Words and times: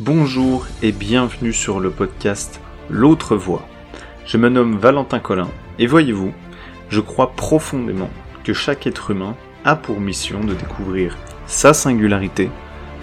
Bonjour 0.00 0.66
et 0.82 0.90
bienvenue 0.90 1.52
sur 1.52 1.78
le 1.78 1.88
podcast 1.88 2.60
L'autre 2.90 3.36
voix. 3.36 3.64
Je 4.26 4.38
me 4.38 4.48
nomme 4.48 4.76
Valentin 4.76 5.20
Collin 5.20 5.48
et 5.78 5.86
voyez-vous, 5.86 6.32
je 6.88 6.98
crois 6.98 7.30
profondément 7.30 8.10
que 8.42 8.52
chaque 8.52 8.88
être 8.88 9.12
humain 9.12 9.36
a 9.64 9.76
pour 9.76 10.00
mission 10.00 10.40
de 10.40 10.54
découvrir 10.54 11.16
sa 11.46 11.72
singularité 11.74 12.50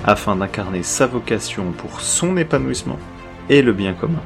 afin 0.04 0.36
d'incarner 0.36 0.84
sa 0.84 1.08
vocation 1.08 1.72
pour 1.72 2.02
son 2.02 2.36
épanouissement 2.36 3.00
et 3.48 3.62
le 3.62 3.72
bien 3.72 3.94
commun. 3.94 4.22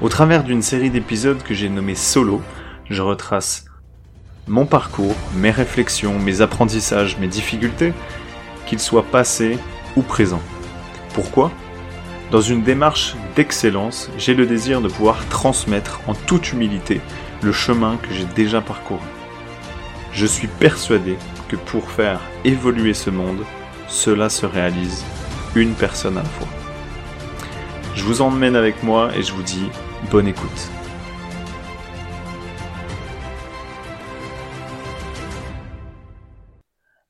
Au 0.00 0.08
travers 0.08 0.44
d'une 0.44 0.62
série 0.62 0.88
d'épisodes 0.88 1.42
que 1.42 1.52
j'ai 1.52 1.68
nommé 1.68 1.94
Solo, 1.94 2.40
je 2.88 3.02
retrace 3.02 3.66
mon 4.48 4.64
parcours, 4.64 5.14
mes 5.36 5.50
réflexions, 5.50 6.18
mes 6.18 6.40
apprentissages, 6.40 7.18
mes 7.18 7.28
difficultés, 7.28 7.92
qu'ils 8.64 8.80
soient 8.80 9.04
passés 9.04 9.58
ou 9.94 10.00
présents. 10.00 10.42
Pourquoi? 11.12 11.52
Dans 12.32 12.40
une 12.40 12.62
démarche 12.62 13.14
d'excellence, 13.36 14.10
j'ai 14.16 14.32
le 14.32 14.46
désir 14.46 14.80
de 14.80 14.88
pouvoir 14.88 15.28
transmettre 15.28 16.00
en 16.08 16.14
toute 16.14 16.52
humilité 16.52 17.02
le 17.42 17.52
chemin 17.52 17.98
que 17.98 18.10
j'ai 18.10 18.24
déjà 18.24 18.62
parcouru. 18.62 19.06
Je 20.12 20.24
suis 20.24 20.48
persuadé 20.48 21.18
que 21.48 21.56
pour 21.56 21.90
faire 21.90 22.22
évoluer 22.44 22.94
ce 22.94 23.10
monde, 23.10 23.44
cela 23.86 24.30
se 24.30 24.46
réalise 24.46 25.04
une 25.54 25.74
personne 25.74 26.16
à 26.16 26.22
la 26.22 26.28
fois. 26.30 26.48
Je 27.94 28.02
vous 28.02 28.22
emmène 28.22 28.56
avec 28.56 28.82
moi 28.82 29.14
et 29.14 29.22
je 29.22 29.34
vous 29.34 29.42
dis 29.42 29.68
bonne 30.10 30.26
écoute. 30.26 30.70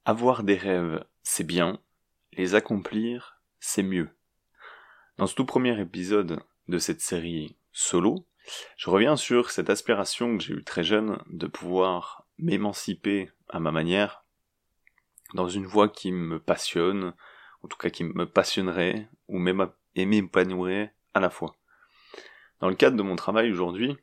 Avoir 0.04 0.43
des 0.43 0.57
rêves, 0.57 1.04
c'est 1.23 1.46
bien, 1.46 1.79
les 2.32 2.57
accomplir, 2.57 3.41
c'est 3.60 3.84
mieux. 3.84 4.09
Dans 5.19 5.27
ce 5.27 5.34
tout 5.34 5.45
premier 5.45 5.79
épisode 5.79 6.41
de 6.69 6.79
cette 6.79 7.02
série 7.02 7.55
solo, 7.71 8.27
je 8.77 8.88
reviens 8.88 9.16
sur 9.16 9.51
cette 9.51 9.69
aspiration 9.69 10.37
que 10.37 10.43
j'ai 10.43 10.54
eue 10.54 10.65
très 10.65 10.82
jeune 10.82 11.23
de 11.29 11.46
pouvoir 11.46 12.27
m'émanciper 12.38 13.30
à 13.49 13.60
ma 13.60 13.73
manière 13.73 14.24
dans 15.35 15.49
une 15.49 15.66
voie 15.66 15.88
qui 15.88 16.13
me 16.13 16.38
passionne, 16.38 17.13
en 17.63 17.69
tout 17.69 17.77
cas 17.77 17.91
qui 17.91 18.04
me 18.04 18.24
passionnerait 18.27 19.09
ou 19.29 19.38
m'épanouirait 19.38 20.95
à 21.13 21.21
la 21.21 21.30
fois. 21.30 21.57
Dans 22.60 22.69
le 22.69 22.74
cadre 22.74 22.97
de 22.97 23.02
mon 23.02 23.16
travail 23.16 23.51
aujourd'hui, 23.51 23.97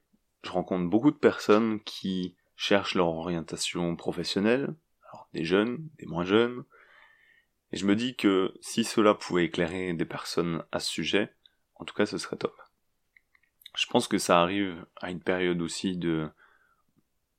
je 0.43 0.51
rencontre 0.51 0.89
beaucoup 0.89 1.11
de 1.11 1.17
personnes 1.17 1.81
qui 1.81 2.35
cherchent 2.55 2.95
leur 2.95 3.07
orientation 3.07 3.95
professionnelle, 3.95 4.75
alors 5.09 5.27
des 5.33 5.43
jeunes, 5.43 5.89
des 5.97 6.05
moins 6.05 6.25
jeunes, 6.25 6.63
et 7.71 7.77
je 7.77 7.85
me 7.85 7.95
dis 7.95 8.15
que 8.15 8.53
si 8.61 8.83
cela 8.83 9.13
pouvait 9.13 9.45
éclairer 9.45 9.93
des 9.93 10.05
personnes 10.05 10.63
à 10.71 10.79
ce 10.79 10.89
sujet, 10.89 11.33
en 11.75 11.85
tout 11.85 11.93
cas 11.93 12.05
ce 12.05 12.17
serait 12.17 12.37
top. 12.37 12.55
Je 13.75 13.85
pense 13.85 14.07
que 14.07 14.17
ça 14.17 14.41
arrive 14.41 14.85
à 14.99 15.11
une 15.11 15.21
période 15.21 15.61
aussi 15.61 15.95
de 15.95 16.29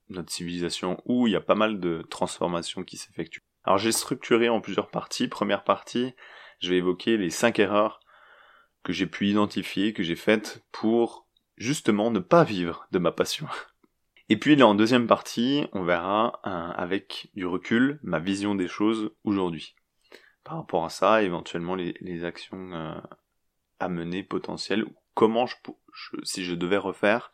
notre 0.09 0.31
civilisation 0.31 1.03
où 1.05 1.27
il 1.27 1.33
y 1.33 1.37
a 1.37 1.41
pas 1.41 1.55
mal 1.55 1.81
de 1.81 2.07
transformations 2.09 2.85
qui 2.85 2.97
s'effectuent. 2.97 3.43
Alors 3.65 3.79
j'ai 3.79 3.93
structuré 3.93 4.49
en 4.49 4.61
plusieurs 4.61 4.91
parties. 4.91 5.29
Première 5.29 5.65
partie, 5.65 6.15
je 6.61 6.71
vais 6.71 6.79
évoquer 6.79 7.17
les 7.17 7.31
cinq 7.31 7.59
erreurs 7.59 8.01
que 8.85 8.93
j'ai 8.93 9.07
pu 9.07 9.29
identifier, 9.29 9.93
que 9.93 10.03
j'ai 10.03 10.17
faites 10.17 10.65
pour 10.73 11.27
justement 11.57 12.11
ne 12.11 12.21
pas 12.21 12.45
vivre 12.45 12.87
de 12.93 12.99
ma 12.99 13.13
passion. 13.13 13.47
Et 14.29 14.39
puis 14.39 14.55
là 14.55 14.67
en 14.69 14.77
deuxième 14.77 15.09
partie, 15.09 15.67
on 15.73 15.83
verra 15.83 16.41
avec 16.45 17.31
du 17.35 17.47
recul 17.47 17.99
ma 18.05 18.21
vision 18.21 18.55
des 18.55 18.69
choses 18.69 19.11
aujourd'hui 19.25 19.75
par 20.45 20.57
rapport 20.57 20.85
à 20.85 20.91
ça, 20.91 21.23
éventuellement 21.23 21.75
les, 21.75 22.25
actions 22.25 22.73
euh, 22.73 23.01
à 23.79 23.89
mener 23.89 24.23
potentielles, 24.23 24.85
comment 25.15 25.47
je, 25.47 25.57
si 26.23 26.45
je 26.45 26.55
devais 26.55 26.77
refaire, 26.77 27.31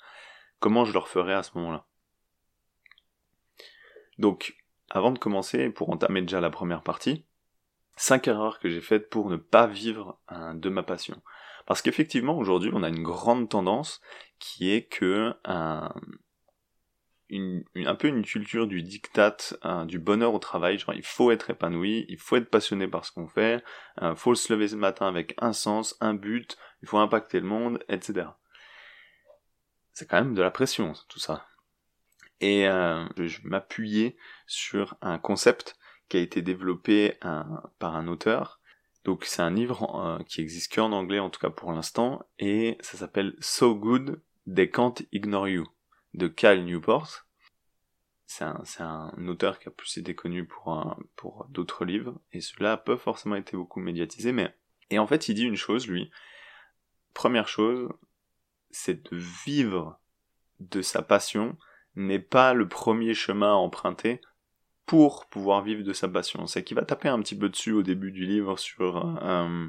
comment 0.59 0.85
je 0.85 0.93
le 0.93 0.99
referais 0.99 1.35
à 1.35 1.43
ce 1.43 1.57
moment-là? 1.57 1.87
Donc, 4.19 4.57
avant 4.91 5.11
de 5.11 5.19
commencer, 5.19 5.71
pour 5.71 5.91
entamer 5.91 6.23
déjà 6.23 6.41
la 6.41 6.51
première 6.51 6.83
partie, 6.83 7.25
cinq 7.97 8.29
erreurs 8.29 8.59
que 8.59 8.69
j'ai 8.69 8.81
faites 8.81 9.11
pour 9.11 9.31
ne 9.31 9.37
pas 9.37 9.67
vivre 9.67 10.21
de 10.55 10.69
ma 10.69 10.83
passion. 10.83 11.21
Parce 11.67 11.83
qu'effectivement, 11.83 12.39
aujourd'hui, 12.39 12.71
on 12.73 12.83
a 12.83 12.89
une 12.89 13.03
grande 13.03 13.49
tendance 13.49 14.01
qui 14.39 14.71
est 14.71 14.85
que 14.85 15.35
un, 15.45 15.93
une, 17.29 17.65
un 17.75 17.95
peu 17.95 18.09
une 18.09 18.25
culture 18.25 18.67
du 18.67 18.83
diktat, 18.83 19.37
hein, 19.63 19.87
du 19.87 19.99
bonheur 19.99 20.35
au 20.35 20.39
travail, 20.39 20.79
genre 20.79 20.95
il 20.95 21.05
faut 21.05 21.31
être 21.31 21.51
épanoui, 21.51 22.07
il 22.09 22.19
faut 22.19 22.37
être 22.37 22.51
passionné 22.51 22.89
par 22.89 23.05
ce 23.05 23.13
qu'on 23.13 23.29
fait, 23.29 23.63
il 24.01 24.05
hein, 24.05 24.15
faut 24.15 24.35
se 24.35 24.53
lever 24.53 24.69
ce 24.69 24.77
matin 24.77 25.07
avec 25.07 25.35
un 25.39 25.53
sens, 25.53 25.97
un 26.01 26.15
but, 26.15 26.57
il 26.83 26.89
faut 26.89 26.99
impacter 26.99 27.41
le 27.41 27.47
monde, 27.47 27.83
etc. 27.89 28.29
C'est 29.93 30.09
quand 30.09 30.23
même 30.23 30.35
de 30.35 30.43
la 30.43 30.51
pression, 30.51 30.93
tout 31.09 31.19
ça. 31.19 31.47
Et 32.41 32.69
euh, 32.69 33.07
je 33.17 33.41
m'appuyais 33.45 34.17
sur 34.47 34.97
un 35.01 35.19
concept 35.19 35.77
qui 36.09 36.19
a 36.19 36.21
été 36.21 36.43
développé 36.43 37.19
par 37.79 37.97
un 37.97 38.07
auteur. 38.09 38.61
Donc 39.05 39.25
c'est 39.25 39.43
un 39.43 39.51
livre 39.51 39.95
euh, 39.95 40.23
qui 40.25 40.41
existe 40.41 40.75
qu'en 40.75 40.93
anglais 40.93 41.21
en 41.21 41.31
tout 41.31 41.41
cas 41.41 41.51
pour 41.51 41.73
l'instant, 41.73 42.27
et 42.39 42.77
ça 42.81 42.99
s'appelle 42.99 43.37
So 43.41 43.75
Good 43.75 44.21
They 44.53 44.71
Can't 44.71 44.95
Ignore 45.13 45.49
You 45.49 45.67
de 46.17 46.27
Cal 46.27 46.65
Newport. 46.65 47.27
C'est 48.27 48.45
un, 48.45 49.29
auteur 49.29 49.61
qui 49.61 49.69
a 49.69 49.71
plus 49.71 49.99
été 49.99 50.17
connu 50.17 50.45
pour, 50.47 50.99
pour 51.15 51.47
d'autres 51.49 51.85
livres, 51.85 52.21
et 52.33 52.41
cela 52.41 52.77
pas 52.77 52.97
forcément 52.97 53.37
été 53.37 53.57
beaucoup 53.57 53.81
médiatisé, 53.81 54.33
mais... 54.33 54.55
Et 54.91 54.99
en 54.99 55.07
fait, 55.07 55.29
il 55.29 55.35
dit 55.35 55.45
une 55.45 55.57
chose, 55.57 55.87
lui. 55.87 56.11
Première 57.15 57.49
chose, 57.49 57.89
c'est 58.71 59.11
de 59.11 59.17
vivre 59.17 60.01
de 60.61 60.83
sa 60.83 61.03
passion 61.03 61.57
n'est 61.97 62.21
pas 62.21 62.55
le 62.55 62.69
premier 62.69 63.15
chemin 63.15 63.53
à 63.53 63.57
emprunter 63.57 64.21
pour 64.85 65.27
pouvoir 65.27 65.63
vivre 65.63 65.83
de 65.83 65.93
sa 65.93 66.09
passion. 66.09 66.47
C'est 66.47 66.63
qu'il 66.63 66.77
va 66.77 66.85
taper 66.85 67.09
un 67.09 67.21
petit 67.21 67.37
peu 67.37 67.49
dessus 67.49 67.73
au 67.73 67.83
début 67.83 68.13
du 68.13 68.25
livre 68.27 68.59
sur 68.59 69.19
euh, 69.23 69.69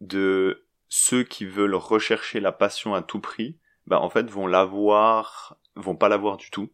de 0.00 0.66
ceux 0.88 1.24
qui 1.24 1.46
veulent 1.46 1.74
rechercher 1.74 2.40
la 2.40 2.52
passion 2.52 2.94
à 2.94 3.02
tout 3.02 3.20
prix 3.20 3.58
bah, 3.90 4.00
en 4.00 4.08
fait 4.08 4.30
vont 4.30 4.46
l'avoir, 4.46 5.58
vont 5.74 5.96
pas 5.96 6.08
l'avoir 6.08 6.36
du 6.36 6.50
tout. 6.50 6.72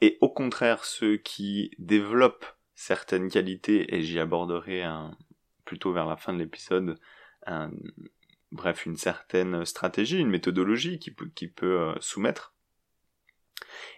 Et 0.00 0.18
au 0.20 0.28
contraire, 0.28 0.84
ceux 0.84 1.16
qui 1.16 1.70
développent 1.78 2.46
certaines 2.74 3.30
qualités, 3.30 3.94
et 3.94 4.02
j'y 4.02 4.20
aborderai 4.20 4.82
un, 4.82 5.16
plutôt 5.64 5.92
vers 5.92 6.06
la 6.06 6.16
fin 6.16 6.34
de 6.34 6.38
l'épisode, 6.38 7.00
bref, 8.52 8.86
une 8.86 8.96
certaine 8.96 9.64
stratégie, 9.64 10.18
une 10.18 10.28
méthodologie 10.28 10.98
qui 10.98 11.10
peut, 11.10 11.30
qui 11.34 11.48
peut 11.48 11.80
euh, 11.80 11.94
soumettre, 12.00 12.54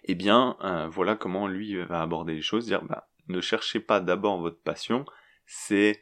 eh 0.05 0.15
bien, 0.15 0.57
euh, 0.63 0.87
voilà 0.89 1.17
comment 1.17 1.49
lui 1.49 1.77
va 1.85 2.01
aborder 2.01 2.35
les 2.35 2.43
choses, 2.43 2.67
dire, 2.67 2.85
bah, 2.85 3.09
ne 3.29 3.41
cherchez 3.41 3.81
pas 3.81 4.01
d'abord 4.01 4.41
votre 4.41 4.61
passion, 4.61 5.05
c'est 5.47 6.01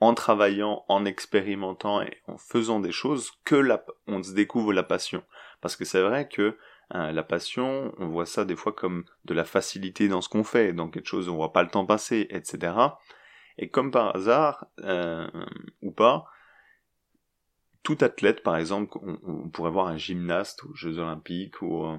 en 0.00 0.14
travaillant, 0.14 0.84
en 0.88 1.04
expérimentant 1.04 2.02
et 2.02 2.18
en 2.26 2.38
faisant 2.38 2.80
des 2.80 2.92
choses 2.92 3.32
que 3.44 3.56
la, 3.56 3.84
on 4.06 4.22
se 4.22 4.32
découvre 4.32 4.72
la 4.72 4.82
passion. 4.82 5.22
Parce 5.60 5.76
que 5.76 5.84
c'est 5.84 6.02
vrai 6.02 6.28
que 6.28 6.56
hein, 6.90 7.12
la 7.12 7.22
passion, 7.22 7.92
on 7.98 8.08
voit 8.08 8.26
ça 8.26 8.44
des 8.44 8.56
fois 8.56 8.72
comme 8.72 9.04
de 9.24 9.34
la 9.34 9.44
facilité 9.44 10.08
dans 10.08 10.20
ce 10.20 10.28
qu'on 10.28 10.44
fait, 10.44 10.72
dans 10.72 10.88
quelque 10.88 11.08
chose 11.08 11.28
où 11.28 11.32
on 11.32 11.36
voit 11.36 11.52
pas 11.52 11.62
le 11.62 11.70
temps 11.70 11.86
passer, 11.86 12.26
etc. 12.30 12.72
Et 13.58 13.68
comme 13.68 13.90
par 13.90 14.14
hasard, 14.14 14.66
euh, 14.80 15.28
ou 15.82 15.90
pas, 15.90 16.26
tout 17.82 17.98
athlète, 18.00 18.42
par 18.42 18.56
exemple, 18.56 18.98
on, 19.02 19.48
pourrait 19.48 19.70
voir 19.70 19.88
un 19.88 19.96
gymnaste 19.96 20.64
aux 20.64 20.74
Jeux 20.74 20.98
Olympiques 20.98 21.60
ou, 21.62 21.84
euh, 21.84 21.98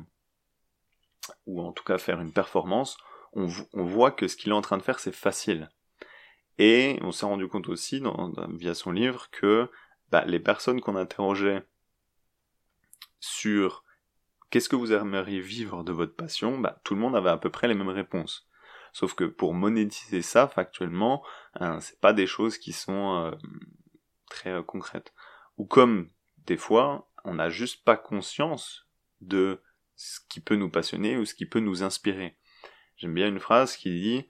ou 1.46 1.62
en 1.62 1.72
tout 1.72 1.84
cas 1.84 1.98
faire 1.98 2.22
une 2.22 2.32
performance, 2.32 2.98
on, 3.34 3.48
voit 3.74 4.12
que 4.12 4.28
ce 4.28 4.36
qu'il 4.36 4.52
est 4.52 4.56
en 4.56 4.62
train 4.62 4.78
de 4.78 4.84
faire, 4.84 5.00
c'est 5.00 5.16
facile. 5.16 5.70
Et 6.58 6.98
on 7.02 7.12
s'est 7.12 7.26
rendu 7.26 7.48
compte 7.48 7.70
aussi, 7.70 8.02
via 8.50 8.74
son 8.74 8.92
livre, 8.92 9.30
que 9.32 9.70
bah, 10.10 10.24
les 10.26 10.40
personnes 10.40 10.82
qu'on 10.82 10.96
interrogeait 10.96 11.64
sur 13.20 13.84
qu'est-ce 14.50 14.70
que 14.70 14.76
vous 14.76 14.94
aimeriez 14.94 15.42
vivre 15.42 15.84
de 15.84 15.92
votre 15.92 16.16
passion, 16.16 16.60
bah, 16.60 16.80
tout 16.84 16.96
le 16.96 17.02
monde 17.02 17.16
avait 17.16 17.30
à 17.30 17.38
peu 17.38 17.50
près 17.50 17.68
les 17.68 17.76
mêmes 17.76 17.90
réponses. 17.90 18.48
Sauf 18.94 19.14
que 19.14 19.24
pour 19.24 19.54
monétiser 19.54 20.22
ça 20.22 20.48
factuellement, 20.48 21.24
hein, 21.56 21.80
c'est 21.80 22.00
pas 22.00 22.14
des 22.14 22.28
choses 22.28 22.58
qui 22.58 22.74
sont 22.74 23.16
euh, 23.16 23.32
très 24.30 24.52
euh, 24.52 24.64
concrètes. 24.64 25.14
Ou 25.58 25.66
comme 25.66 26.10
des 26.46 26.58
fois, 26.58 27.10
on 27.24 27.36
n'a 27.36 27.50
juste 27.50 27.84
pas 27.84 27.98
conscience 27.98 28.88
de 29.22 29.62
ce 29.96 30.20
qui 30.30 30.40
peut 30.40 30.56
nous 30.56 30.70
passionner 30.70 31.18
ou 31.18 31.26
ce 31.26 31.36
qui 31.36 31.46
peut 31.46 31.60
nous 31.60 31.84
inspirer. 31.84 32.38
J'aime 32.98 33.14
bien 33.14 33.28
une 33.28 33.40
phrase 33.40 33.76
qui 33.76 33.92
dit 33.92 34.28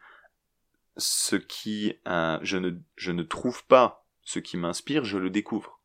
ce 0.98 1.36
qui 1.36 1.96
euh, 2.08 2.38
je 2.42 2.58
ne 2.58 2.72
je 2.96 3.12
ne 3.12 3.24
trouve 3.24 3.66
pas 3.68 4.06
ce 4.24 4.40
qui 4.40 4.58
m'inspire, 4.58 5.06
je 5.06 5.18
le 5.18 5.30
découvre. 5.30 5.79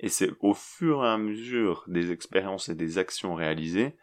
Et 0.00 0.08
c'est 0.08 0.30
au 0.40 0.54
fur 0.54 1.04
et 1.04 1.08
à 1.08 1.18
mesure 1.18 1.84
des 1.88 2.12
expériences 2.12 2.68
et 2.68 2.74
des 2.74 2.98
actions 2.98 3.34
réalisées 3.34 3.96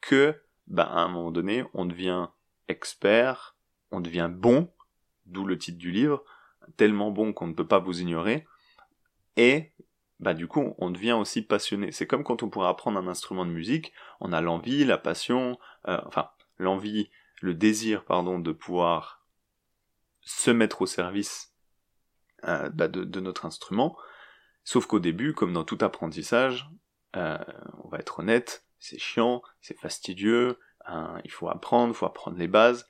que, 0.00 0.40
bah, 0.66 0.84
à 0.84 1.00
un 1.00 1.08
moment 1.08 1.30
donné, 1.30 1.64
on 1.74 1.84
devient 1.84 2.28
expert, 2.68 3.56
on 3.90 4.00
devient 4.00 4.30
bon, 4.32 4.72
d'où 5.26 5.44
le 5.44 5.58
titre 5.58 5.78
du 5.78 5.92
livre, 5.92 6.24
tellement 6.76 7.10
bon 7.10 7.32
qu'on 7.32 7.46
ne 7.46 7.54
peut 7.54 7.66
pas 7.66 7.78
vous 7.78 8.00
ignorer, 8.00 8.46
et 9.36 9.72
bah 10.18 10.34
du 10.34 10.48
coup 10.48 10.74
on 10.78 10.90
devient 10.90 11.12
aussi 11.12 11.42
passionné. 11.42 11.92
C'est 11.92 12.06
comme 12.06 12.24
quand 12.24 12.42
on 12.42 12.48
pourrait 12.48 12.68
apprendre 12.68 12.98
un 12.98 13.06
instrument 13.06 13.44
de 13.44 13.50
musique, 13.50 13.92
on 14.20 14.32
a 14.32 14.40
l'envie, 14.40 14.84
la 14.84 14.98
passion, 14.98 15.58
euh, 15.88 16.00
enfin 16.06 16.30
l'envie, 16.58 17.10
le 17.42 17.54
désir 17.54 18.04
pardon 18.04 18.38
de 18.38 18.52
pouvoir 18.52 19.26
se 20.22 20.50
mettre 20.50 20.82
au 20.82 20.86
service 20.86 21.52
euh, 22.44 22.70
bah, 22.70 22.88
de, 22.88 23.20
notre 23.20 23.44
instrument. 23.44 23.96
Sauf 24.66 24.86
qu'au 24.86 24.98
début, 24.98 25.32
comme 25.32 25.52
dans 25.52 25.62
tout 25.62 25.78
apprentissage, 25.80 26.68
euh, 27.14 27.38
on 27.84 27.88
va 27.88 27.98
être 27.98 28.18
honnête, 28.18 28.64
c'est 28.80 28.98
chiant, 28.98 29.40
c'est 29.60 29.78
fastidieux, 29.78 30.58
hein, 30.86 31.20
il 31.24 31.30
faut 31.30 31.48
apprendre, 31.48 31.94
il 31.94 31.96
faut 31.96 32.04
apprendre 32.04 32.36
les 32.36 32.48
bases. 32.48 32.88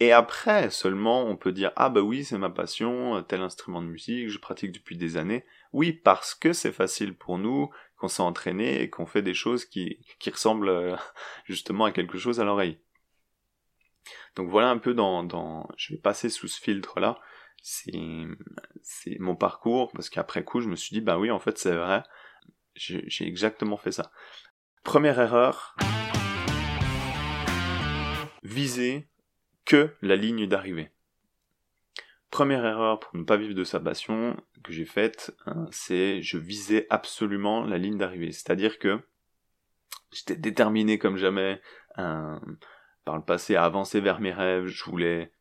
Et 0.00 0.10
après 0.10 0.68
seulement, 0.70 1.26
on 1.26 1.36
peut 1.36 1.52
dire 1.52 1.70
ah 1.76 1.90
bah 1.90 2.00
oui, 2.00 2.24
c'est 2.24 2.38
ma 2.38 2.50
passion, 2.50 3.22
tel 3.22 3.40
instrument 3.40 3.82
de 3.82 3.86
musique, 3.86 4.30
je 4.30 4.38
pratique 4.40 4.72
depuis 4.72 4.96
des 4.96 5.16
années. 5.16 5.44
Oui, 5.72 5.92
parce 5.92 6.34
que 6.34 6.52
c'est 6.52 6.72
facile 6.72 7.16
pour 7.16 7.38
nous, 7.38 7.70
qu'on 7.96 8.08
s'est 8.08 8.22
entraîné 8.22 8.82
et 8.82 8.90
qu'on 8.90 9.06
fait 9.06 9.22
des 9.22 9.34
choses 9.34 9.66
qui, 9.66 10.00
qui 10.18 10.30
ressemblent 10.30 10.70
euh, 10.70 10.96
justement 11.44 11.84
à 11.84 11.92
quelque 11.92 12.18
chose 12.18 12.40
à 12.40 12.44
l'oreille. 12.44 12.80
Donc 14.34 14.48
voilà 14.48 14.70
un 14.70 14.78
peu 14.78 14.92
dans, 14.92 15.22
dans, 15.22 15.68
je 15.76 15.94
vais 15.94 16.00
passer 16.00 16.30
sous 16.30 16.48
ce 16.48 16.60
filtre 16.60 16.98
là. 16.98 17.20
C'est, 17.62 17.92
c'est 18.82 19.18
mon 19.18 19.36
parcours 19.36 19.92
parce 19.92 20.08
qu'après 20.08 20.44
coup, 20.44 20.60
je 20.60 20.68
me 20.68 20.76
suis 20.76 20.94
dit 20.94 21.00
bah 21.00 21.18
oui, 21.18 21.30
en 21.30 21.38
fait 21.38 21.58
c'est 21.58 21.74
vrai, 21.74 22.02
j'ai 22.74 23.26
exactement 23.26 23.76
fait 23.76 23.92
ça. 23.92 24.10
Première 24.82 25.20
erreur, 25.20 25.76
viser 28.42 29.08
que 29.64 29.94
la 30.02 30.16
ligne 30.16 30.46
d'arrivée. 30.46 30.90
Première 32.30 32.64
erreur 32.64 33.00
pour 33.00 33.16
ne 33.16 33.24
pas 33.24 33.36
vivre 33.36 33.54
de 33.54 33.64
sa 33.64 33.80
passion 33.80 34.36
que 34.62 34.72
j'ai 34.72 34.84
faite, 34.84 35.34
hein, 35.46 35.66
c'est 35.70 36.22
je 36.22 36.38
visais 36.38 36.86
absolument 36.90 37.64
la 37.64 37.76
ligne 37.76 37.98
d'arrivée. 37.98 38.32
C'est-à-dire 38.32 38.78
que 38.78 39.00
j'étais 40.12 40.36
déterminé 40.36 40.98
comme 40.98 41.16
jamais 41.16 41.60
hein, 41.96 42.40
par 43.04 43.16
le 43.16 43.24
passé 43.24 43.56
à 43.56 43.64
avancer 43.64 44.00
vers 44.00 44.20
mes 44.20 44.32
rêves. 44.32 44.66
Je 44.66 44.84
voulais 44.84 45.32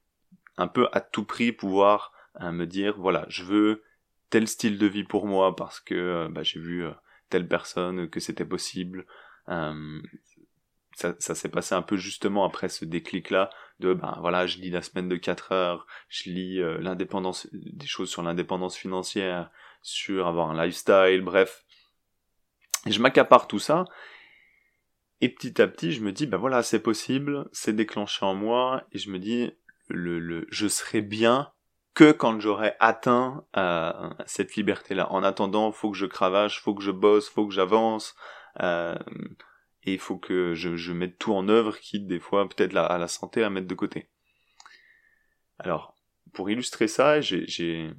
un 0.59 0.67
peu 0.67 0.87
à 0.91 1.01
tout 1.01 1.23
prix 1.23 1.51
pouvoir 1.51 2.13
hein, 2.35 2.51
me 2.51 2.65
dire 2.65 2.95
voilà, 2.97 3.25
je 3.29 3.43
veux 3.43 3.83
tel 4.29 4.47
style 4.47 4.77
de 4.77 4.85
vie 4.85 5.03
pour 5.03 5.25
moi 5.25 5.55
parce 5.55 5.79
que 5.79 5.95
euh, 5.95 6.27
bah, 6.29 6.43
j'ai 6.43 6.59
vu 6.59 6.85
euh, 6.85 6.91
telle 7.29 7.47
personne 7.47 8.09
que 8.09 8.19
c'était 8.19 8.45
possible 8.45 9.05
ça, 11.19 11.35
s'est 11.35 11.49
passé 11.49 11.75
un 11.75 11.81
peu 11.81 11.97
justement 11.97 12.45
après 12.45 12.69
ce 12.69 12.85
déclic-là 12.85 13.49
de 13.79 13.93
ben 13.93 14.17
voilà, 14.19 14.45
je 14.47 14.57
lis 14.57 14.69
la 14.69 14.81
semaine 14.81 15.07
de 15.07 15.15
4 15.15 15.51
heures, 15.51 15.87
je 16.09 16.29
lis 16.29 16.59
euh, 16.59 16.77
l'indépendance, 16.79 17.47
des 17.53 17.87
choses 17.87 18.09
sur 18.09 18.21
l'indépendance 18.21 18.75
financière, 18.75 19.49
sur 19.81 20.27
avoir 20.27 20.49
un 20.51 20.65
lifestyle, 20.65 21.21
bref. 21.21 21.63
Et 22.85 22.91
je 22.91 23.01
m'accapare 23.01 23.47
tout 23.47 23.59
ça. 23.59 23.85
Et 25.21 25.29
petit 25.29 25.61
à 25.61 25.67
petit, 25.67 25.91
je 25.91 26.01
me 26.01 26.11
dis, 26.11 26.27
ben 26.27 26.37
voilà, 26.37 26.63
c'est 26.63 26.81
possible, 26.81 27.47
c'est 27.51 27.75
déclenché 27.75 28.25
en 28.25 28.35
moi, 28.35 28.83
et 28.91 28.97
je 28.97 29.09
me 29.09 29.19
dis, 29.19 29.51
le, 29.89 30.19
le, 30.19 30.47
je 30.49 30.67
serai 30.67 31.01
bien 31.01 31.51
que 31.93 32.11
quand 32.11 32.39
j'aurai 32.39 32.75
atteint 32.79 33.45
euh, 33.57 34.09
cette 34.25 34.55
liberté-là. 34.55 35.11
En 35.11 35.23
attendant, 35.23 35.71
faut 35.71 35.91
que 35.91 35.97
je 35.97 36.05
cravache, 36.05 36.61
faut 36.61 36.73
que 36.73 36.83
je 36.83 36.91
bosse, 36.91 37.29
faut 37.29 37.45
que 37.47 37.53
j'avance. 37.53 38.15
Euh, 38.61 38.97
et 39.83 39.93
il 39.93 39.99
faut 39.99 40.17
que 40.17 40.53
je, 40.53 40.93
mette 40.93 41.17
tout 41.17 41.33
en 41.33 41.49
œuvre, 41.49 41.77
quitte 41.77 42.07
des 42.07 42.19
fois 42.19 42.47
peut-être 42.47 42.75
à 42.77 42.97
la 42.97 43.07
santé 43.07 43.43
à 43.43 43.49
mettre 43.49 43.67
de 43.67 43.75
côté. 43.75 44.09
Alors, 45.57 45.95
pour 46.33 46.49
illustrer 46.49 46.87
ça, 46.87 47.21
j'ai, 47.21 47.91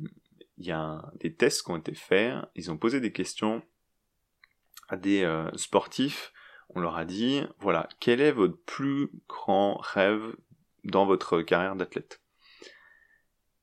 il 0.57 0.67
y 0.67 0.73
a 0.73 1.03
des 1.17 1.35
tests 1.35 1.65
qui 1.65 1.71
ont 1.71 1.77
été 1.77 1.95
faits, 1.95 2.37
ils 2.55 2.71
ont 2.71 2.79
posé 2.79 3.01
des 3.01 3.13
questions 3.13 3.63
à 4.89 4.97
des 4.97 5.25
euh, 5.25 5.51
sportifs, 5.57 6.33
on 6.71 6.81
leur 6.81 6.97
a 6.97 7.05
dit, 7.05 7.43
voilà, 7.59 7.89
quel 7.99 8.21
est 8.21 8.33
votre 8.33 8.57
plus 8.65 9.11
grand 9.29 9.77
rêve 9.77 10.37
dans 10.85 11.07
votre 11.07 11.43
carrière 11.43 11.77
d'athlète 11.77 12.21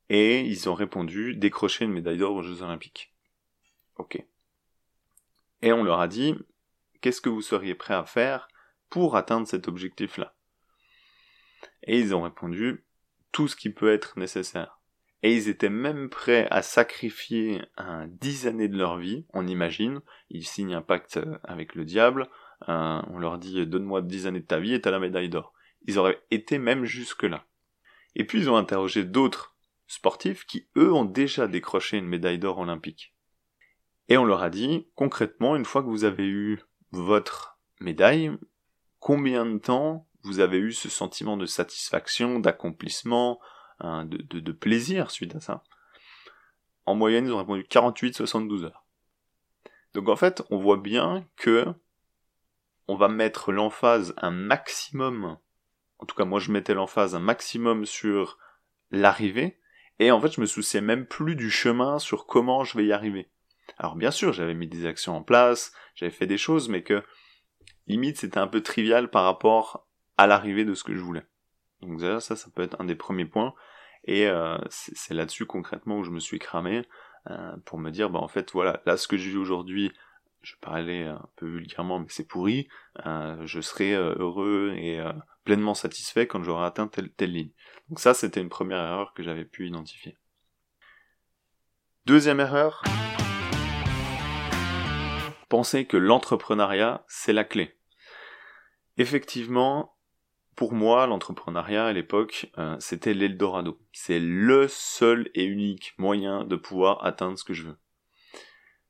Et 0.10 0.42
ils 0.42 0.70
ont 0.70 0.74
répondu, 0.74 1.36
décrocher 1.36 1.86
une 1.86 1.92
médaille 1.92 2.18
d'or 2.18 2.36
aux 2.36 2.44
Jeux 2.44 2.62
Olympiques. 2.62 3.14
Ok. 3.98 4.24
Et 5.62 5.74
on 5.74 5.84
leur 5.84 6.00
a 6.00 6.08
dit, 6.08 6.36
qu'est-ce 7.02 7.22
que 7.22 7.30
vous 7.30 7.42
seriez 7.42 7.76
prêt 7.76 7.96
à 7.96 8.06
faire 8.06 8.48
pour 8.90 9.16
atteindre 9.16 9.48
cet 9.48 9.68
objectif-là? 9.68 10.36
Et 11.84 12.00
ils 12.00 12.14
ont 12.14 12.22
répondu 12.22 12.86
tout 13.32 13.48
ce 13.48 13.56
qui 13.56 13.70
peut 13.70 13.92
être 13.92 14.18
nécessaire. 14.20 14.80
Et 15.24 15.34
ils 15.34 15.50
étaient 15.50 15.70
même 15.70 16.10
prêts 16.10 16.48
à 16.52 16.62
sacrifier 16.62 17.62
un 17.76 18.08
dix 18.08 18.46
années 18.46 18.68
de 18.68 18.78
leur 18.78 18.98
vie, 18.98 19.26
on 19.34 19.48
imagine, 19.48 20.02
ils 20.30 20.46
signent 20.46 20.76
un 20.76 20.82
pacte 20.82 21.20
avec 21.44 21.74
le 21.74 21.86
diable, 21.86 22.30
on 22.68 23.18
leur 23.18 23.40
dit 23.40 23.66
donne-moi 23.66 24.04
dix 24.04 24.28
années 24.28 24.42
de 24.42 24.46
ta 24.46 24.60
vie 24.60 24.74
et 24.74 24.82
t'as 24.82 24.92
la 24.92 25.00
médaille 25.00 25.30
d'or. 25.30 25.54
Ils 25.86 26.00
auraient 26.00 26.22
été 26.32 26.58
même 26.58 26.86
jusque-là. 26.86 27.46
Et 28.16 28.26
puis 28.26 28.40
ils 28.40 28.50
ont 28.50 28.58
interrogé 28.58 29.04
d'autres 29.04 29.56
sportifs 29.88 30.46
qui, 30.46 30.68
eux, 30.76 30.94
ont 30.94 31.06
déjà 31.06 31.48
décroché 31.48 31.98
une 31.98 32.08
médaille 32.08 32.40
d'or 32.40 32.60
olympique. 32.60 33.14
Et 34.10 34.18
on 34.18 34.26
leur 34.26 34.42
a 34.42 34.50
dit, 34.50 34.88
concrètement, 34.96 35.56
une 35.56 35.66
fois 35.66 35.84
que 35.84 35.90
vous 35.90 36.04
avez 36.04 36.26
eu 36.26 36.62
votre 36.92 37.60
médaille, 37.80 38.32
combien 39.00 39.46
de 39.46 39.58
temps 39.58 40.08
vous 40.24 40.40
avez 40.40 40.58
eu 40.58 40.72
ce 40.72 40.90
sentiment 40.90 41.38
de 41.38 41.46
satisfaction, 41.46 42.40
d'accomplissement, 42.40 43.40
hein, 43.80 44.06
de, 44.06 44.52
plaisir 44.52 45.12
suite 45.12 45.36
à 45.36 45.40
ça? 45.40 45.64
En 46.86 46.96
moyenne, 46.96 47.26
ils 47.26 47.34
ont 47.34 47.38
répondu 47.38 47.64
48-72 47.64 48.64
heures. 48.64 48.86
Donc 49.94 50.10
en 50.10 50.16
fait, 50.16 50.44
on 50.50 50.58
voit 50.58 50.78
bien 50.78 51.28
que 51.36 51.66
on 52.88 52.96
va 52.96 53.10
mettre 53.10 53.52
l'emphase 53.52 54.14
un 54.18 54.32
maximum, 54.32 55.38
en 56.00 56.06
tout 56.06 56.16
cas 56.16 56.26
moi 56.26 56.40
je 56.40 56.52
mettais 56.52 56.74
l'emphase 56.74 57.16
un 57.16 57.20
maximum 57.20 57.86
sur 57.86 58.38
l'arrivée, 58.92 59.60
et 60.00 60.12
en 60.12 60.22
fait 60.22 60.34
je 60.34 60.42
me 60.42 60.46
souciais 60.46 60.82
même 60.82 61.06
plus 61.06 61.36
du 61.36 61.50
chemin 61.50 62.00
sur 62.00 62.26
comment 62.26 62.64
je 62.64 62.78
vais 62.78 62.86
y 62.86 62.94
arriver. 62.94 63.30
Alors 63.78 63.96
bien 63.96 64.12
sûr, 64.12 64.34
j'avais 64.34 64.54
mis 64.54 64.68
des 64.68 64.86
actions 64.86 65.16
en 65.16 65.24
place, 65.24 65.74
j'avais 65.96 66.12
fait 66.12 66.28
des 66.28 66.38
choses, 66.38 66.70
mais 66.70 66.84
que 66.84 67.04
limite 67.88 68.18
c'était 68.18 68.38
un 68.38 68.48
peu 68.48 68.62
trivial 68.62 69.10
par 69.10 69.24
rapport 69.24 69.88
à 70.18 70.28
l'arrivée 70.28 70.66
de 70.66 70.74
ce 70.74 70.84
que 70.84 70.96
je 70.96 71.02
voulais. 71.02 71.26
Donc 71.82 72.00
déjà 72.00 72.20
ça, 72.20 72.36
ça 72.36 72.50
peut 72.54 72.64
être 72.64 72.80
un 72.80 72.86
des 72.86 72.96
premiers 72.96 73.26
points. 73.26 73.54
Et 74.06 74.28
euh, 74.28 74.58
c'est 74.70 75.14
là-dessus 75.14 75.46
concrètement 75.46 75.98
où 75.98 76.04
je 76.04 76.12
me 76.12 76.20
suis 76.20 76.40
cramé 76.40 76.84
euh, 77.30 77.58
pour 77.66 77.78
me 77.78 77.92
dire, 77.92 78.10
bah 78.10 78.20
en 78.20 78.30
fait 78.30 78.52
voilà, 78.54 78.82
là 78.86 78.96
ce 78.96 79.08
que 79.08 79.18
je 79.18 79.30
vis 79.30 79.38
aujourd'hui, 79.38 79.92
je 80.48 80.56
parlais 80.62 81.04
un 81.04 81.28
peu 81.36 81.46
vulgairement, 81.46 82.00
mais 82.00 82.06
c'est 82.08 82.26
pourri. 82.26 82.70
Euh, 83.06 83.46
je 83.46 83.60
serai 83.60 83.94
heureux 83.94 84.74
et 84.78 85.02
pleinement 85.44 85.74
satisfait 85.74 86.26
quand 86.26 86.42
j'aurai 86.42 86.66
atteint 86.66 86.88
telle, 86.88 87.32
ligne. 87.32 87.52
Donc 87.90 88.00
ça, 88.00 88.14
c'était 88.14 88.40
une 88.40 88.48
première 88.48 88.80
erreur 88.80 89.14
que 89.14 89.24
j'avais 89.24 89.44
pu 89.44 89.68
identifier. 89.68 90.18
Deuxième 92.06 92.40
erreur, 92.40 92.82
penser 95.50 95.86
que 95.86 95.98
l'entrepreneuriat, 95.98 97.04
c'est 97.10 97.34
la 97.34 97.44
clé. 97.44 97.78
Effectivement, 98.98 99.98
pour 100.56 100.74
moi, 100.74 101.06
l'entrepreneuriat 101.08 101.88
à 101.88 101.94
l'époque, 101.94 102.50
euh, 102.58 102.78
c'était 102.80 103.14
l'Eldorado. 103.14 103.78
C'est 103.92 104.20
le 104.20 104.70
seul 104.70 105.30
et 105.34 105.44
unique 105.44 105.94
moyen 105.98 106.46
de 106.46 106.56
pouvoir 106.56 107.06
atteindre 107.06 107.38
ce 107.38 107.44
que 107.44 107.54
je 107.54 107.64
veux. 107.64 107.78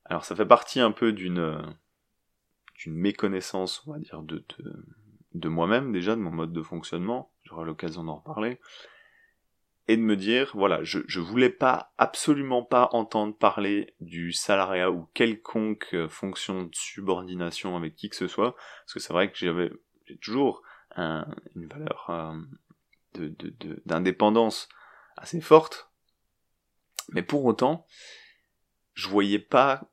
Alors 0.10 0.26
ça 0.26 0.36
fait 0.36 0.46
partie 0.46 0.80
un 0.80 0.92
peu 0.92 1.12
d'une 1.12 1.62
d'une 2.78 2.96
méconnaissance, 2.96 3.84
on 3.88 3.94
va 3.94 4.00
dire, 4.00 4.22
de, 4.22 4.46
de, 4.60 4.86
de 5.34 5.50
moi-même 5.50 5.92
déjà, 5.92 6.16
de 6.16 6.22
mon 6.22 6.32
mode 6.32 6.54
de 6.54 6.62
fonctionnement. 6.62 7.32
J'aurai 7.44 7.66
l'occasion 7.66 8.04
d'en 8.04 8.18
reparler. 8.18 8.60
Et 9.88 9.96
de 9.96 10.02
me 10.02 10.18
dire, 10.18 10.52
voilà, 10.54 10.84
je, 10.84 11.00
je 11.08 11.20
voulais 11.20 11.50
pas, 11.50 11.94
absolument 11.98 12.62
pas 12.62 12.90
entendre 12.92 13.36
parler 13.36 13.96
du 14.02 14.34
salariat 14.34 14.92
ou 14.92 15.08
quelconque 15.14 15.88
euh, 15.94 16.10
fonction 16.10 16.64
de 16.64 16.76
subordination 16.76 17.78
avec 17.78 17.96
qui 17.96 18.10
que 18.10 18.18
ce 18.18 18.28
soit, 18.28 18.56
parce 18.82 18.94
que 18.94 19.00
c'est 19.00 19.14
vrai 19.14 19.32
que 19.32 19.38
j'avais, 19.38 19.72
toujours 20.22 20.62
une 20.98 21.68
valeur 21.68 22.10
euh, 22.10 22.34
de, 23.14 23.82
d'indépendance 23.86 24.68
assez 25.16 25.42
forte, 25.42 25.90
mais 27.10 27.24
pour 27.24 27.46
autant, 27.46 27.86
je 28.94 29.08
voyais 29.08 29.40
pas 29.40 29.90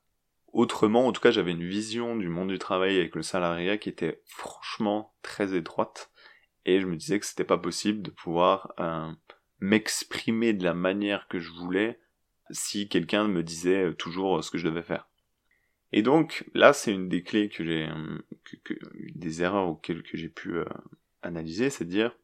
autrement, 0.55 1.07
en 1.07 1.13
tout 1.13 1.21
cas 1.21 1.33
j'avais 1.33 1.51
une 1.51 1.69
vision 1.69 2.17
du 2.17 2.29
monde 2.29 2.49
du 2.49 2.59
travail 2.59 2.97
avec 2.97 3.15
le 3.15 3.23
salariat 3.23 3.77
qui 3.77 3.91
était 3.91 4.23
franchement 4.25 5.15
très 5.21 5.55
étroite, 5.55 6.11
et 6.65 6.81
je 6.81 6.87
me 6.87 6.97
disais 6.97 7.21
que 7.21 7.27
c'était 7.27 7.45
pas 7.45 7.59
possible 7.59 8.01
de 8.01 8.11
pouvoir 8.11 8.73
euh, 8.81 9.13
m'exprimer 9.61 10.55
de 10.55 10.65
la 10.65 10.73
manière 10.73 11.29
que 11.29 11.41
je 11.41 11.53
voulais 11.53 11.99
si 12.51 12.89
quelqu'un 12.89 13.29
me 13.29 13.43
disait 13.43 13.85
euh, 13.85 13.93
toujours 13.93 14.39
euh, 14.39 14.43
ce 14.43 14.51
que 14.51 14.59
je 14.59 14.69
devais 14.69 14.83
faire. 14.83 15.09
Et 15.93 16.03
donc 16.03 16.45
là, 16.55 16.73
c'est 16.73 16.93
une 16.93 17.09
des 17.09 17.23
clés 17.23 17.49
que 17.49 17.65
j'ai, 17.65 17.89
des 19.15 19.43
erreurs 19.43 19.69
auxquelles 19.69 20.03
que 20.03 20.17
j'ai 20.17 20.29
pu 20.29 20.57
analyser, 21.23 21.71
c'est 21.71 21.85
de 21.85 21.91
dire 21.91 22.17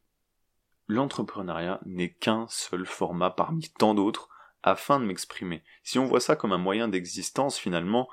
l'entrepreneuriat 0.89 1.81
n'est 1.87 2.13
qu'un 2.13 2.47
seul 2.49 2.85
format 2.85 3.31
parmi 3.31 3.71
tant 3.79 3.95
d'autres 3.95 4.29
afin 4.63 5.01
de 5.01 5.05
m'exprimer. 5.05 5.63
Si 5.83 5.99
on 5.99 6.07
voit 6.07 6.21
ça 6.21 6.37
comme 6.37 6.53
un 6.53 6.59
moyen 6.59 6.89
d'existence, 6.89 7.59
finalement, 7.59 8.09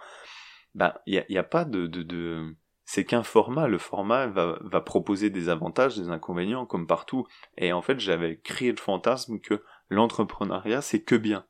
ben, 0.76 0.94
il 1.06 1.26
n'y 1.30 1.38
a, 1.38 1.42
a, 1.42 1.44
pas 1.44 1.66
de, 1.66 1.88
de, 1.88 2.56
c'est 2.86 3.06
qu'un 3.06 3.24
format. 3.24 3.68
Le 3.68 3.78
format 3.78 4.28
va, 4.28 4.58
va 4.62 4.82
proposer 4.82 5.30
des 5.30 5.50
avantages, 5.50 5.98
des 5.98 6.10
inconvénients, 6.10 6.66
comme 6.66 6.88
partout. 6.88 7.28
Et 7.58 7.74
en 7.74 7.82
fait, 7.82 8.00
j'avais 8.00 8.40
créé 8.40 8.72
le 8.72 8.78
fantasme 8.78 9.40
que 9.40 9.64
l'entrepreneuriat, 9.90 10.82
c'est 10.82 11.04
que 11.04 11.16
bien. 11.16 11.46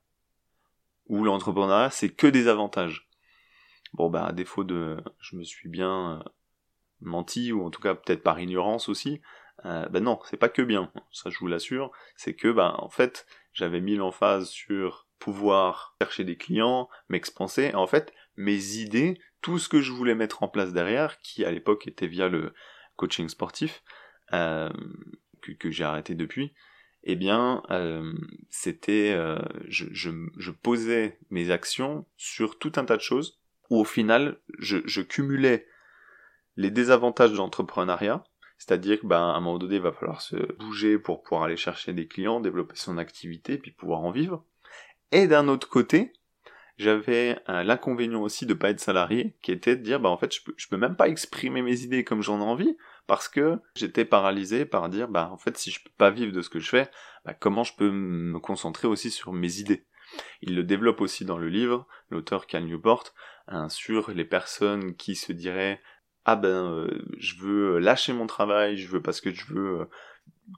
Ou 1.08 1.24
l'entrepreneuriat, 1.24 1.90
c'est 1.90 2.10
que 2.10 2.28
des 2.28 2.48
avantages. 2.48 3.08
Bon, 3.94 4.10
bah, 4.10 4.26
à 4.26 4.34
défaut 4.34 4.64
de, 4.64 4.98
je 5.20 5.36
me 5.36 5.44
suis 5.44 5.70
bien 5.70 6.20
euh, 6.20 6.30
menti, 7.02 7.52
ou 7.52 7.64
en 7.66 7.70
tout 7.70 7.82
cas 7.82 7.96
peut-être 7.96 8.24
par 8.24 8.40
ignorance 8.40 8.90
aussi, 8.90 9.22
euh, 9.66 9.88
ben 9.90 10.04
non, 10.04 10.20
c'est 10.26 10.38
pas 10.38 10.50
que 10.50 10.62
bien, 10.62 10.92
ça 11.12 11.30
je 11.30 11.40
vous 11.40 11.48
l'assure, 11.48 11.92
c'est 12.16 12.34
que, 12.34 12.52
ben, 12.52 12.76
en 12.78 12.90
fait, 12.90 13.26
j'avais 13.54 13.82
mis 13.82 13.96
l'emphase 13.96 14.50
sur 14.50 15.08
pouvoir 15.20 15.96
chercher 16.02 16.24
des 16.24 16.38
clients, 16.38 16.90
m'expanser, 17.10 17.74
en 17.74 17.88
fait, 17.88 18.14
mes 18.36 18.76
idées, 18.76 19.20
tout 19.42 19.60
ce 19.60 19.70
que 19.70 19.82
je 19.82 19.92
voulais 19.92 20.16
mettre 20.16 20.44
en 20.44 20.48
place 20.48 20.74
derrière, 20.74 21.20
qui 21.22 21.44
à 21.44 21.52
l'époque 21.52 21.88
était 21.88 22.08
via 22.08 22.30
le 22.30 22.54
coaching 22.96 23.30
sportif, 23.30 23.84
euh, 24.34 24.70
que, 25.60 25.72
j'ai 25.72 25.84
arrêté 25.84 26.16
depuis, 26.16 26.54
eh 27.04 27.16
bien, 27.16 27.64
euh, 27.72 28.14
c'était, 28.50 29.14
euh, 29.14 29.40
je, 29.68 29.86
je, 29.92 30.10
je, 30.38 30.52
posais 30.52 31.18
mes 31.30 31.52
actions 31.52 32.06
sur 32.18 32.60
tout 32.60 32.74
un 32.76 32.86
tas 32.86 32.98
de 32.98 33.02
choses, 33.02 33.40
où 33.70 33.80
au 33.80 33.86
final, 33.86 34.40
je, 34.60 34.80
je 34.86 35.02
cumulais 35.02 35.68
les 36.58 36.72
désavantages 36.72 37.32
de 37.32 37.38
l'entrepreneuriat, 37.38 38.24
c'est-à-dire 38.58 39.02
qu'à 39.02 39.08
ben, 39.08 39.22
un 39.22 39.40
moment 39.40 39.58
donné, 39.58 39.76
il 39.76 39.82
va 39.82 39.92
falloir 39.92 40.22
se 40.22 40.36
bouger 40.54 40.98
pour 40.98 41.22
pouvoir 41.22 41.44
aller 41.44 41.58
chercher 41.58 41.94
des 41.94 42.08
clients, 42.08 42.40
développer 42.40 42.76
son 42.76 42.98
activité, 42.98 43.58
puis 43.58 43.72
pouvoir 43.72 44.02
en 44.02 44.12
vivre. 44.12 44.44
Et 45.12 45.28
d'un 45.28 45.48
autre 45.48 45.70
côté, 45.70 46.14
j'avais 46.78 47.40
euh, 47.50 47.64
l'inconvénient 47.64 48.22
aussi 48.22 48.46
de 48.46 48.54
pas 48.54 48.70
être 48.70 48.80
salarié, 48.80 49.36
qui 49.42 49.52
était 49.52 49.76
de 49.76 49.82
dire, 49.82 50.00
bah 50.00 50.10
en 50.10 50.18
fait, 50.18 50.34
je 50.34 50.68
peux, 50.68 50.78
même 50.78 50.96
pas 50.96 51.08
exprimer 51.08 51.62
mes 51.62 51.82
idées 51.82 52.04
comme 52.04 52.22
j'en 52.22 52.40
ai 52.40 52.44
envie, 52.44 52.78
parce 53.08 53.28
que 53.28 53.60
j'étais 53.76 54.06
paralysé 54.06 54.66
par 54.66 54.90
dire, 54.90 55.08
bah 55.08 55.30
en 55.32 55.38
fait, 55.38 55.58
si 55.58 55.72
je 55.72 55.84
peux 55.84 55.92
pas 55.98 56.12
vivre 56.12 56.32
de 56.32 56.42
ce 56.42 56.50
que 56.50 56.60
je 56.60 56.70
fais, 56.70 56.90
comment 57.40 57.64
je 57.64 57.74
peux 57.76 57.92
me 57.92 58.40
concentrer 58.40 58.88
aussi 58.88 59.12
sur 59.12 59.34
mes 59.34 59.60
idées? 59.60 59.86
Il 60.42 60.56
le 60.56 60.64
développe 60.64 61.02
aussi 61.02 61.26
dans 61.26 61.38
le 61.38 61.50
livre, 61.50 61.88
l'auteur 62.10 62.48
Cal 62.48 62.66
Newport, 62.66 63.14
hein, 63.48 63.70
sur 63.70 64.12
les 64.12 64.26
personnes 64.26 64.96
qui 64.96 65.16
se 65.16 65.32
diraient, 65.32 65.82
ah 66.28 66.36
ben, 66.36 66.50
euh, 66.50 67.06
je 67.18 67.36
veux 67.38 67.80
lâcher 67.80 68.12
mon 68.12 68.28
travail, 68.28 68.76
je 68.76 68.90
veux 68.90 69.02
parce 69.02 69.22
que 69.22 69.34
je 69.34 69.46
veux 69.46 69.80
euh, 69.80 69.86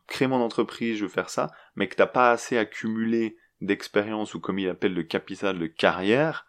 créer 0.08 0.28
mon 0.28 0.42
entreprise, 0.42 0.98
je 0.98 1.04
veux 1.04 1.10
faire 1.10 1.30
ça, 1.30 1.52
mais 1.76 1.88
que 1.88 1.96
t'as 1.96 2.08
pas 2.08 2.32
assez 2.32 2.58
accumulé 2.58 3.38
d'expérience 3.62 4.34
ou 4.34 4.40
comme 4.40 4.58
il 4.58 4.68
appelle 4.68 4.96
le 4.96 5.04
capital 5.04 5.60
de 5.60 5.68
carrière, 5.68 6.48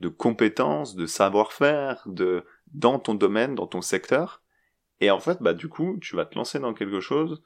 de 0.00 0.08
compétences, 0.08 0.94
de 0.94 1.06
savoir-faire, 1.06 2.02
de 2.04 2.44
dans 2.66 2.98
ton 2.98 3.14
domaine, 3.14 3.54
dans 3.54 3.66
ton 3.66 3.80
secteur. 3.80 4.42
Et 5.00 5.10
en 5.10 5.20
fait, 5.20 5.38
bah 5.40 5.54
du 5.54 5.70
coup, 5.70 5.96
tu 6.02 6.14
vas 6.14 6.26
te 6.26 6.36
lancer 6.36 6.58
dans 6.58 6.74
quelque 6.74 7.00
chose 7.00 7.42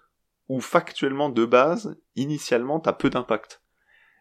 où 0.49 0.61
factuellement 0.61 1.29
de 1.29 1.45
base, 1.45 1.97
initialement, 2.17 2.81
t'as 2.81 2.93
peu 2.93 3.09
d'impact. 3.09 3.63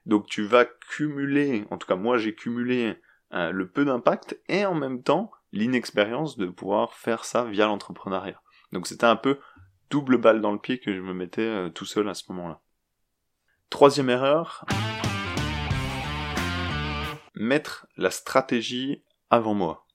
Donc 0.06 0.28
tu 0.28 0.44
vas 0.44 0.66
cumuler, 0.66 1.66
en 1.72 1.80
tout 1.80 1.88
cas 1.88 1.96
moi 1.96 2.20
j'ai 2.20 2.36
cumulé 2.36 2.98
euh, 3.34 3.52
le 3.52 3.68
peu 3.68 3.84
d'impact 3.84 4.40
et 4.48 4.64
en 4.64 4.76
même 4.76 5.02
temps 5.02 5.32
l'inexpérience 5.52 6.38
de 6.38 6.48
pouvoir 6.48 6.94
faire 6.94 7.26
ça 7.26 7.46
via 7.46 7.66
l'entrepreneuriat. 7.66 8.42
Donc 8.72 8.88
c'était 8.88 9.06
un 9.06 9.16
peu 9.16 9.40
double 9.90 10.18
balle 10.18 10.42
dans 10.42 10.52
le 10.52 10.60
pied 10.60 10.80
que 10.80 10.94
je 10.94 11.02
me 11.02 11.14
mettais 11.14 11.42
euh, 11.42 11.70
tout 11.70 11.86
seul 11.86 12.10
à 12.10 12.14
ce 12.14 12.24
moment-là. 12.30 12.62
Troisième 13.70 14.10
erreur, 14.10 14.66
mettre 17.36 17.88
la 17.98 18.12
stratégie 18.12 19.04
avant 19.30 19.54
moi. 19.54 19.86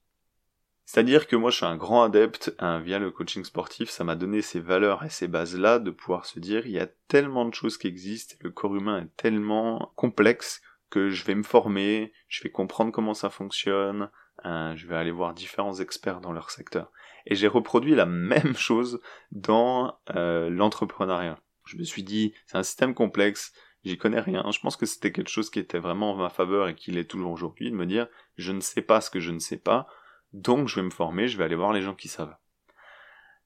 C'est-à-dire 0.84 1.26
que 1.26 1.36
moi 1.36 1.50
je 1.50 1.56
suis 1.56 1.66
un 1.66 1.76
grand 1.76 2.02
adepte 2.02 2.54
hein, 2.58 2.80
via 2.80 2.98
le 2.98 3.10
coaching 3.10 3.44
sportif, 3.44 3.88
ça 3.88 4.04
m'a 4.04 4.14
donné 4.14 4.42
ces 4.42 4.60
valeurs 4.60 5.04
et 5.04 5.10
ces 5.10 5.28
bases-là 5.28 5.78
de 5.78 5.90
pouvoir 5.90 6.26
se 6.26 6.38
dire 6.38 6.66
il 6.66 6.72
y 6.72 6.78
a 6.78 6.88
tellement 7.08 7.46
de 7.46 7.54
choses 7.54 7.78
qui 7.78 7.86
existent, 7.86 8.36
le 8.40 8.50
corps 8.50 8.76
humain 8.76 9.02
est 9.02 9.16
tellement 9.16 9.92
complexe 9.96 10.60
que 10.90 11.08
je 11.08 11.24
vais 11.24 11.34
me 11.34 11.44
former, 11.44 12.12
je 12.28 12.42
vais 12.42 12.50
comprendre 12.50 12.92
comment 12.92 13.14
ça 13.14 13.30
fonctionne, 13.30 14.10
hein, 14.44 14.74
je 14.76 14.86
vais 14.86 14.96
aller 14.96 15.10
voir 15.10 15.34
différents 15.34 15.74
experts 15.74 16.20
dans 16.20 16.32
leur 16.32 16.50
secteur. 16.50 16.90
Et 17.26 17.34
j'ai 17.34 17.48
reproduit 17.48 17.94
la 17.94 18.06
même 18.06 18.54
chose 18.56 19.00
dans 19.30 19.98
euh, 20.14 20.50
l'entrepreneuriat. 20.50 21.38
Je 21.64 21.76
me 21.76 21.84
suis 21.84 22.02
dit, 22.02 22.34
c'est 22.46 22.58
un 22.58 22.62
système 22.62 22.94
complexe, 22.94 23.52
j'y 23.84 23.98
connais 23.98 24.20
rien. 24.20 24.44
Je 24.50 24.60
pense 24.60 24.76
que 24.76 24.86
c'était 24.86 25.12
quelque 25.12 25.30
chose 25.30 25.50
qui 25.50 25.58
était 25.58 25.78
vraiment 25.78 26.12
en 26.12 26.16
ma 26.16 26.30
faveur 26.30 26.68
et 26.68 26.74
qui 26.74 26.90
l'est 26.90 27.04
toujours 27.04 27.32
aujourd'hui, 27.32 27.70
de 27.70 27.76
me 27.76 27.86
dire, 27.86 28.08
je 28.36 28.52
ne 28.52 28.60
sais 28.60 28.82
pas 28.82 29.00
ce 29.00 29.10
que 29.10 29.20
je 29.20 29.30
ne 29.30 29.38
sais 29.38 29.58
pas, 29.58 29.86
donc 30.32 30.68
je 30.68 30.76
vais 30.76 30.82
me 30.82 30.90
former, 30.90 31.28
je 31.28 31.38
vais 31.38 31.44
aller 31.44 31.54
voir 31.54 31.72
les 31.72 31.82
gens 31.82 31.94
qui 31.94 32.08
savent. 32.08 32.36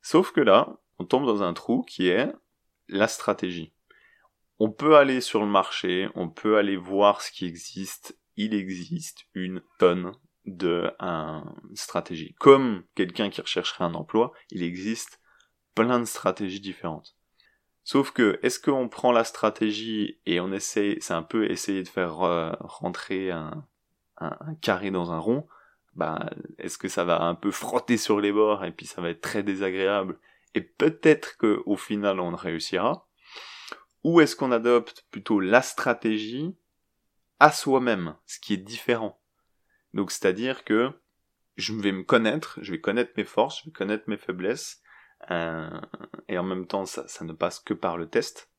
Sauf 0.03 0.33
que 0.33 0.41
là, 0.41 0.79
on 0.99 1.05
tombe 1.05 1.26
dans 1.26 1.43
un 1.43 1.53
trou 1.53 1.83
qui 1.83 2.09
est 2.09 2.33
la 2.88 3.09
stratégie. 3.09 3.73
On 4.59 4.71
peut 4.71 4.97
aller 4.97 5.21
sur 5.21 5.41
le 5.41 5.50
marché, 5.50 6.09
on 6.15 6.31
peut 6.31 6.57
aller 6.57 6.76
voir 6.76 7.21
ce 7.21 7.31
qui 7.31 7.45
existe, 7.45 8.19
il 8.37 8.55
existe 8.55 9.26
une 9.35 9.62
tonne 9.79 10.12
de 10.47 10.91
stratégies. 11.75 12.35
Comme 12.38 12.85
quelqu'un 12.95 13.31
qui 13.31 13.41
rechercherait 13.41 13.85
un 13.85 13.95
emploi, 13.95 14.33
il 14.50 14.62
existe 14.62 15.21
plein 15.75 16.00
de 16.00 16.05
stratégies 16.05 16.61
différentes. 16.61 17.17
Sauf 17.85 18.11
que, 18.11 18.41
est-ce 18.43 18.59
qu'on 18.59 18.88
prend 18.88 19.12
la 19.12 19.23
stratégie 19.23 20.19
et 20.26 20.41
on 20.41 20.50
essaie, 20.53 20.97
c'est 21.00 21.15
un 21.15 21.23
peu 21.23 21.49
essayer 21.49 21.85
de 21.85 21.88
faire 21.88 22.23
euh, 22.23 22.53
rentrer 22.61 23.31
un, 23.31 23.65
carré 24.61 24.91
dans 24.91 25.12
un 25.12 25.19
rond, 25.19 25.47
bah, 25.95 26.31
est-ce 26.59 26.79
que 26.79 26.88
ça 26.88 27.05
va 27.05 27.23
un 27.23 27.35
peu 27.35 27.50
frotter 27.53 27.97
sur 27.97 28.21
les 28.21 28.33
bords 28.33 28.65
et 28.65 28.73
puis 28.73 28.87
ça 28.87 29.00
va 29.00 29.11
être 29.11 29.21
très 29.21 29.43
désagréable 29.43 30.19
et 30.55 30.62
peut-être 30.62 31.37
que 31.37 31.62
au 31.67 31.76
final 31.76 32.19
on 32.19 32.35
réussira? 32.35 33.07
Ou 34.03 34.21
est-ce 34.21 34.35
qu'on 34.35 34.53
adopte 34.53 35.07
plutôt 35.11 35.38
la 35.38 35.62
stratégie 35.62 36.57
à 37.38 37.53
soi-même, 37.53 38.17
ce 38.26 38.41
qui 38.41 38.55
est 38.55 38.57
différent? 38.57 39.21
Donc 39.97 40.12
c'est-à-dire 40.12 40.62
que 40.62 40.91
je 41.57 41.73
vais 41.73 41.91
me 41.91 42.03
connaître, 42.03 42.59
je 42.61 42.71
vais 42.73 42.81
connaître 42.81 43.12
mes 43.17 43.25
forces, 43.25 43.61
je 43.61 43.71
vais 43.71 43.73
connaître 43.73 44.05
mes 44.09 44.19
faiblesses, 44.19 44.83
euh, 45.31 45.71
et 46.29 46.37
en 46.37 46.43
même 46.43 46.67
temps 46.67 46.85
ça, 46.85 47.07
ne 47.23 47.33
passe 47.33 47.61
que 47.61 47.73
par 47.73 47.97
le 47.97 48.07
test. 48.07 48.50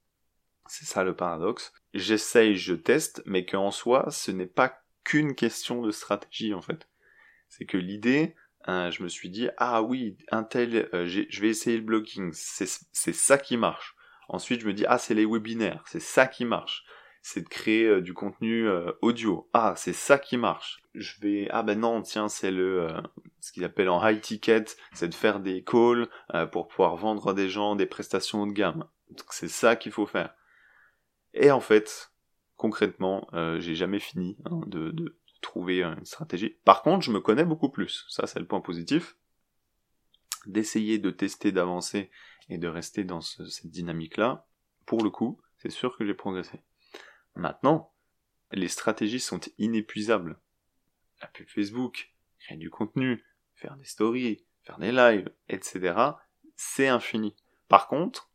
C'est 0.66 0.86
ça 0.86 1.04
le 1.04 1.16
paradoxe. 1.16 1.72
J'essaye, 1.94 2.56
je 2.56 2.74
teste, 2.74 3.22
mais 3.28 3.46
qu'en 3.46 3.70
soi, 3.70 4.08
ce 4.10 4.32
n'est 4.32 4.48
pas 4.48 4.82
qu'une 5.04 5.36
question 5.36 5.84
de 5.84 5.92
stratégie 5.92 6.56
en 6.56 6.62
fait. 6.62 6.90
C'est 7.50 7.66
que 7.66 7.78
l'idée, 7.78 8.36
euh, 8.68 8.90
je 8.90 9.04
me 9.04 9.08
suis 9.08 9.30
dit, 9.30 9.48
ah 9.58 9.84
oui, 9.84 10.18
un 10.32 10.44
tel, 10.44 10.90
euh, 10.96 11.06
je 11.06 11.40
vais 11.40 11.50
essayer 11.50 11.78
le 11.78 11.84
blogging, 11.84 12.32
c'est 12.34 13.14
ça 13.14 13.38
qui 13.38 13.58
marche. 13.58 13.96
Ensuite, 14.28 14.62
je 14.62 14.68
me 14.68 14.74
dis, 14.74 14.86
ah, 14.88 14.98
c'est 14.98 15.14
les 15.14 15.26
webinaires, 15.26 15.84
c'est 15.86 16.02
ça 16.02 16.26
qui 16.26 16.46
marche. 16.46 16.84
C'est 17.30 17.42
de 17.42 17.50
créer 17.50 18.02
du 18.02 18.14
contenu 18.14 18.70
audio. 19.02 19.50
Ah, 19.52 19.74
c'est 19.76 19.92
ça 19.92 20.18
qui 20.18 20.38
marche. 20.38 20.82
Je 20.96 21.20
vais, 21.20 21.50
ah 21.52 21.62
ben 21.62 21.78
non, 21.78 22.02
tiens, 22.02 22.30
c'est 22.30 22.52
le, 22.52 22.88
ce 23.48 23.52
qu'ils 23.54 23.64
appellent 23.64 23.90
en 23.90 24.06
high 24.06 24.20
ticket, 24.20 24.66
c'est 24.94 25.08
de 25.08 25.14
faire 25.16 25.40
des 25.40 25.64
calls 25.64 26.08
euh, 26.34 26.46
pour 26.46 26.68
pouvoir 26.68 26.96
vendre 26.98 27.30
à 27.30 27.34
des 27.34 27.50
gens 27.50 27.76
des 27.76 27.86
prestations 27.86 28.42
haut 28.42 28.46
de 28.46 28.52
gamme. 28.52 28.86
C'est 29.30 29.48
ça 29.48 29.76
qu'il 29.76 29.92
faut 29.92 30.06
faire. 30.06 30.36
Et 31.34 31.52
en 31.52 31.62
fait, 31.62 32.12
concrètement, 32.58 33.28
euh, 33.34 33.60
j'ai 33.60 33.76
jamais 33.76 34.00
fini 34.00 34.38
hein, 34.46 34.62
de, 34.68 34.92
de, 34.92 35.18
trouver 35.42 35.84
une 35.84 36.06
stratégie. 36.06 36.58
Par 36.66 36.82
contre, 36.82 37.06
je 37.06 37.12
me 37.12 37.22
connais 37.22 37.46
beaucoup 37.46 37.70
plus. 37.70 38.06
Ça, 38.10 38.26
c'est 38.26 38.40
le 38.40 38.48
point 38.48 38.60
positif. 38.60 39.16
D'essayer 40.46 40.98
de 40.98 41.12
tester, 41.12 41.52
d'avancer 41.52 42.10
et 42.50 42.58
de 42.58 42.68
rester 42.68 43.04
dans 43.04 43.22
cette 43.22 43.70
dynamique-là. 43.70 44.48
Pour 44.86 45.04
le 45.04 45.10
coup, 45.10 45.40
c'est 45.58 45.70
sûr 45.70 45.96
que 45.96 46.06
j'ai 46.06 46.16
progressé. 46.16 46.60
Maintenant, 47.38 47.94
les 48.52 48.68
stratégies 48.68 49.20
sont 49.20 49.40
inépuisables. 49.60 50.40
La 51.22 51.28
pub 51.28 51.48
Facebook, 51.48 52.12
créer 52.40 52.58
du 52.58 52.72
contenu, 52.72 53.24
faire 53.54 53.76
des 53.78 53.86
stories, 53.86 54.44
faire 54.64 54.80
des 54.80 54.92
lives, 54.92 55.30
etc., 55.48 55.96
c'est 56.56 56.88
infini. 56.88 57.36
Par 57.68 57.88
contre, 57.88 58.32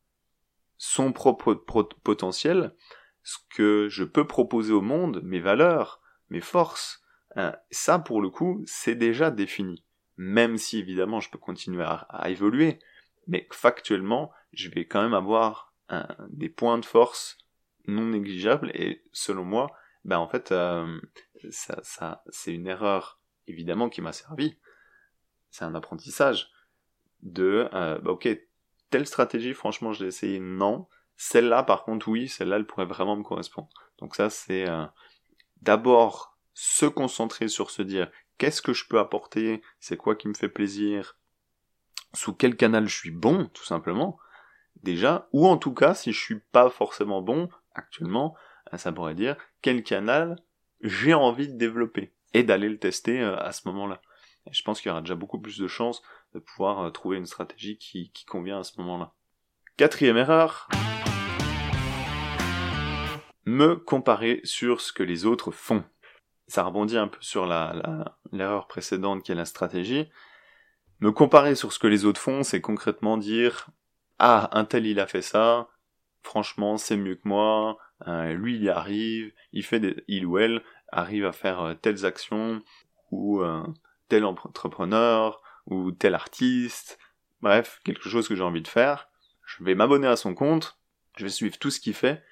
son 0.76 1.12
propre 1.12 1.54
potentiel, 1.54 2.76
ce 3.24 3.38
que 3.50 3.88
je 3.88 4.04
peux 4.04 4.26
proposer 4.26 4.72
au 4.72 4.82
monde, 4.82 5.20
mes 5.24 5.40
valeurs, 5.40 6.00
mes 6.30 6.40
forces, 6.40 7.02
hein, 7.34 7.56
ça 7.72 7.98
pour 7.98 8.22
le 8.22 8.30
coup, 8.30 8.62
c'est 8.66 8.94
déjà 8.94 9.32
défini. 9.32 9.84
Même 10.16 10.58
si 10.58 10.78
évidemment 10.78 11.18
je 11.18 11.30
peux 11.30 11.38
continuer 11.38 11.84
à, 11.84 12.30
évoluer, 12.30 12.78
mais 13.26 13.48
factuellement, 13.50 14.30
je 14.52 14.68
vais 14.70 14.86
quand 14.86 15.02
même 15.02 15.14
avoir 15.14 15.74
des 16.30 16.48
points 16.48 16.78
de 16.78 16.84
force 16.84 17.41
non 17.86 18.06
négligeables 18.06 18.70
et 18.74 19.02
selon 19.12 19.44
moi, 19.44 19.70
ben 20.04 20.18
en 20.18 20.28
fait, 20.28 20.52
euh, 20.52 21.00
ça, 21.50 21.78
ça 21.82 22.22
c'est 22.30 22.52
une 22.52 22.66
erreur 22.66 23.20
évidemment 23.46 23.88
qui 23.88 24.00
m'a 24.00 24.12
servi, 24.12 24.56
c'est 25.50 25.64
un 25.64 25.74
apprentissage 25.74 26.50
de, 27.22 27.68
euh, 27.72 27.98
bah, 27.98 28.12
ok, 28.12 28.28
telle 28.90 29.06
stratégie, 29.06 29.54
franchement, 29.54 29.92
je 29.92 30.02
l'ai 30.02 30.08
essayé, 30.08 30.40
non. 30.40 30.88
Celle-là, 31.16 31.62
par 31.62 31.84
contre, 31.84 32.08
oui, 32.08 32.28
celle-là, 32.28 32.56
elle 32.56 32.66
pourrait 32.66 32.86
vraiment 32.86 33.16
me 33.16 33.22
correspondre. 33.22 33.68
Donc 33.98 34.16
ça, 34.16 34.28
c'est 34.28 34.68
euh, 34.68 34.84
d'abord 35.60 36.36
se 36.54 36.86
concentrer 36.86 37.48
sur 37.48 37.70
se 37.70 37.82
dire 37.82 38.10
qu'est-ce 38.38 38.62
que 38.62 38.72
je 38.72 38.86
peux 38.86 38.98
apporter, 38.98 39.62
c'est 39.78 39.96
quoi 39.96 40.16
qui 40.16 40.28
me 40.28 40.34
fait 40.34 40.48
plaisir, 40.48 41.16
sous 42.12 42.34
quel 42.34 42.56
canal 42.56 42.88
je 42.88 42.96
suis 42.96 43.10
bon, 43.10 43.46
tout 43.54 43.64
simplement, 43.64 44.18
déjà, 44.82 45.28
ou 45.32 45.46
en 45.46 45.56
tout 45.56 45.72
cas, 45.72 45.94
si 45.94 46.12
je 46.12 46.20
suis 46.20 46.40
pas 46.40 46.68
forcément 46.68 47.22
bon 47.22 47.48
actuellement, 47.74 48.36
euh, 48.72 48.76
ça 48.76 48.92
pourrait 48.92 49.14
dire 49.14 49.36
quel 49.60 49.82
canal 49.82 50.36
j'ai 50.80 51.14
envie 51.14 51.48
de 51.48 51.56
développer 51.56 52.12
et 52.34 52.42
d'aller 52.42 52.68
le 52.68 52.78
tester 52.78 53.20
euh, 53.20 53.36
à 53.38 53.52
ce 53.52 53.68
moment-là. 53.68 54.00
je 54.50 54.62
pense 54.62 54.80
qu'il 54.80 54.88
y 54.88 54.92
aura 54.92 55.00
déjà 55.00 55.14
beaucoup 55.14 55.40
plus 55.40 55.58
de 55.58 55.68
chances 55.68 56.02
de 56.34 56.38
pouvoir 56.38 56.80
euh, 56.80 56.90
trouver 56.90 57.18
une 57.18 57.26
stratégie 57.26 57.78
qui, 57.78 58.10
convient 58.26 58.60
à 58.60 58.64
ce 58.64 58.80
moment-là. 58.80 59.12
Quatrième 59.76 60.16
erreur, 60.16 60.68
me 63.44 63.76
comparer 63.76 64.40
sur 64.44 64.80
ce 64.80 64.92
que 64.92 65.02
les 65.02 65.26
autres 65.26 65.50
font. 65.50 65.84
Ça 66.46 66.64
rebondit 66.64 66.98
un 66.98 67.08
peu 67.08 67.20
sur 67.20 67.46
la, 67.46 68.16
l'erreur 68.30 68.66
précédente 68.66 69.22
qui 69.22 69.32
est 69.32 69.36
la 69.36 69.44
stratégie. 69.44 70.08
Me 71.00 71.10
comparer 71.10 71.54
sur 71.54 71.72
ce 71.72 71.78
que 71.78 71.86
les 71.86 72.04
autres 72.04 72.20
font, 72.20 72.42
c'est 72.42 72.60
concrètement 72.60 73.16
dire 73.16 73.68
ah 74.18 74.50
un 74.52 74.64
tel 74.64 74.86
il 74.86 75.00
a 75.00 75.06
fait 75.06 75.22
ça, 75.22 75.68
franchement 76.22 76.76
c'est 76.76 76.96
mieux 76.96 77.14
que 77.16 77.28
moi, 77.28 77.78
euh, 78.06 78.32
lui 78.32 78.56
il 78.56 78.62
y 78.62 78.68
arrive, 78.68 79.32
il 79.52 79.64
fait 79.64 79.80
des, 79.80 80.04
il 80.08 80.26
ou 80.26 80.38
elle 80.38 80.62
arrive 80.88 81.26
à 81.26 81.32
faire 81.32 81.60
euh, 81.60 81.74
telles 81.74 82.04
actions 82.06 82.62
ou 83.10 83.40
euh, 83.42 83.62
tel 84.08 84.24
entrepreneur 84.24 85.42
ou 85.66 85.92
tel 85.92 86.14
artiste, 86.14 86.98
bref 87.40 87.80
quelque 87.84 88.08
chose 88.08 88.28
que 88.28 88.34
j'ai 88.34 88.42
envie 88.42 88.62
de 88.62 88.68
faire. 88.68 89.08
Je 89.44 89.62
vais 89.64 89.74
m'abonner 89.74 90.06
à 90.06 90.16
son 90.16 90.34
compte, 90.34 90.78
je 91.16 91.24
vais 91.24 91.30
suivre 91.30 91.58
tout 91.58 91.70
ce 91.70 91.80
qu'il 91.80 91.94
fait. 91.94 92.24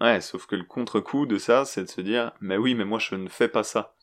Ouais, 0.00 0.20
sauf 0.20 0.46
que 0.46 0.54
le 0.54 0.62
contre-coup 0.62 1.26
de 1.26 1.38
ça, 1.38 1.64
c'est 1.64 1.82
de 1.82 1.88
se 1.88 2.00
dire, 2.00 2.32
mais 2.40 2.56
oui, 2.56 2.74
mais 2.74 2.84
moi 2.84 3.00
je 3.00 3.16
ne 3.16 3.28
fais 3.28 3.48
pas 3.48 3.64
ça. 3.64 3.96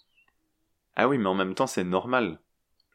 Ah 0.98 1.08
oui, 1.08 1.18
mais 1.18 1.28
en 1.28 1.36
même 1.36 1.56
temps, 1.56 1.68
c'est 1.68 1.86
normal. 1.86 2.40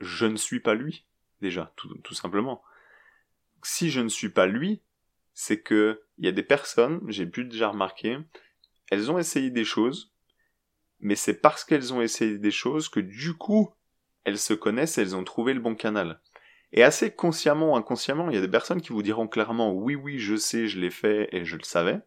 Je 0.00 0.26
ne 0.26 0.36
suis 0.36 0.60
pas 0.60 0.74
lui, 0.74 1.06
déjà, 1.40 1.72
tout, 1.76 1.94
tout 2.02 2.14
simplement 2.14 2.62
si 3.62 3.90
je 3.90 4.00
ne 4.00 4.08
suis 4.08 4.28
pas 4.28 4.46
lui, 4.46 4.80
c'est 5.34 5.60
que 5.60 6.02
il 6.18 6.24
y 6.24 6.28
a 6.28 6.32
des 6.32 6.42
personnes, 6.42 7.00
j'ai 7.08 7.26
pu 7.26 7.44
déjà 7.44 7.68
remarquer, 7.68 8.18
elles 8.90 9.10
ont 9.10 9.18
essayé 9.18 9.50
des 9.50 9.64
choses, 9.64 10.12
mais 10.98 11.14
c'est 11.14 11.40
parce 11.40 11.64
qu'elles 11.64 11.94
ont 11.94 12.02
essayé 12.02 12.38
des 12.38 12.50
choses 12.50 12.88
que 12.88 13.00
du 13.00 13.34
coup, 13.34 13.70
elles 14.24 14.38
se 14.38 14.54
connaissent, 14.54 14.98
elles 14.98 15.16
ont 15.16 15.24
trouvé 15.24 15.54
le 15.54 15.60
bon 15.60 15.74
canal. 15.74 16.20
Et 16.72 16.82
assez 16.82 17.10
consciemment 17.10 17.72
ou 17.72 17.76
inconsciemment, 17.76 18.30
il 18.30 18.34
y 18.34 18.38
a 18.38 18.42
des 18.42 18.48
personnes 18.48 18.82
qui 18.82 18.92
vous 18.92 19.02
diront 19.02 19.26
clairement 19.26 19.72
oui 19.72 19.94
oui 19.94 20.18
je 20.18 20.36
sais, 20.36 20.66
je 20.66 20.78
l'ai 20.78 20.90
fait 20.90 21.28
et 21.32 21.44
je 21.44 21.56
le 21.56 21.64
savais. 21.64 22.00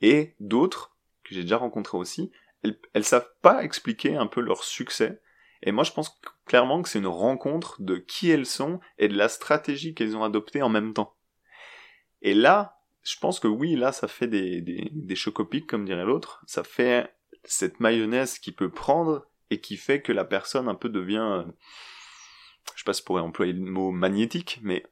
Et 0.00 0.34
d'autres, 0.40 0.96
que 1.24 1.34
j'ai 1.34 1.42
déjà 1.42 1.56
rencontrées 1.56 1.98
aussi, 1.98 2.30
elles, 2.62 2.78
elles 2.92 3.04
savent 3.04 3.30
pas 3.42 3.64
expliquer 3.64 4.16
un 4.16 4.26
peu 4.26 4.40
leur 4.40 4.64
succès 4.64 5.20
et 5.62 5.72
moi, 5.72 5.84
je 5.84 5.92
pense 5.92 6.20
clairement 6.44 6.82
que 6.82 6.88
c'est 6.88 6.98
une 6.98 7.06
rencontre 7.06 7.80
de 7.80 7.96
qui 7.96 8.30
elles 8.30 8.46
sont 8.46 8.80
et 8.98 9.08
de 9.08 9.16
la 9.16 9.28
stratégie 9.28 9.94
qu'elles 9.94 10.16
ont 10.16 10.24
adoptée 10.24 10.62
en 10.62 10.68
même 10.68 10.92
temps. 10.92 11.15
Et 12.22 12.34
là, 12.34 12.78
je 13.02 13.16
pense 13.18 13.40
que 13.40 13.48
oui, 13.48 13.76
là, 13.76 13.92
ça 13.92 14.08
fait 14.08 14.26
des, 14.26 14.60
des, 14.60 14.88
des 14.92 15.16
chocopiques, 15.16 15.66
comme 15.66 15.84
dirait 15.84 16.04
l'autre. 16.04 16.42
Ça 16.46 16.64
fait 16.64 17.14
cette 17.44 17.80
mayonnaise 17.80 18.38
qui 18.38 18.52
peut 18.52 18.70
prendre 18.70 19.26
et 19.50 19.60
qui 19.60 19.76
fait 19.76 20.02
que 20.02 20.12
la 20.12 20.24
personne 20.24 20.68
un 20.68 20.74
peu 20.74 20.88
devient, 20.88 21.44
je 22.74 22.80
sais 22.80 22.84
pas 22.84 22.92
si 22.92 23.02
pourrait 23.02 23.22
employer 23.22 23.52
le 23.52 23.60
mot 23.60 23.92
magnétique, 23.92 24.58
mais 24.62 24.84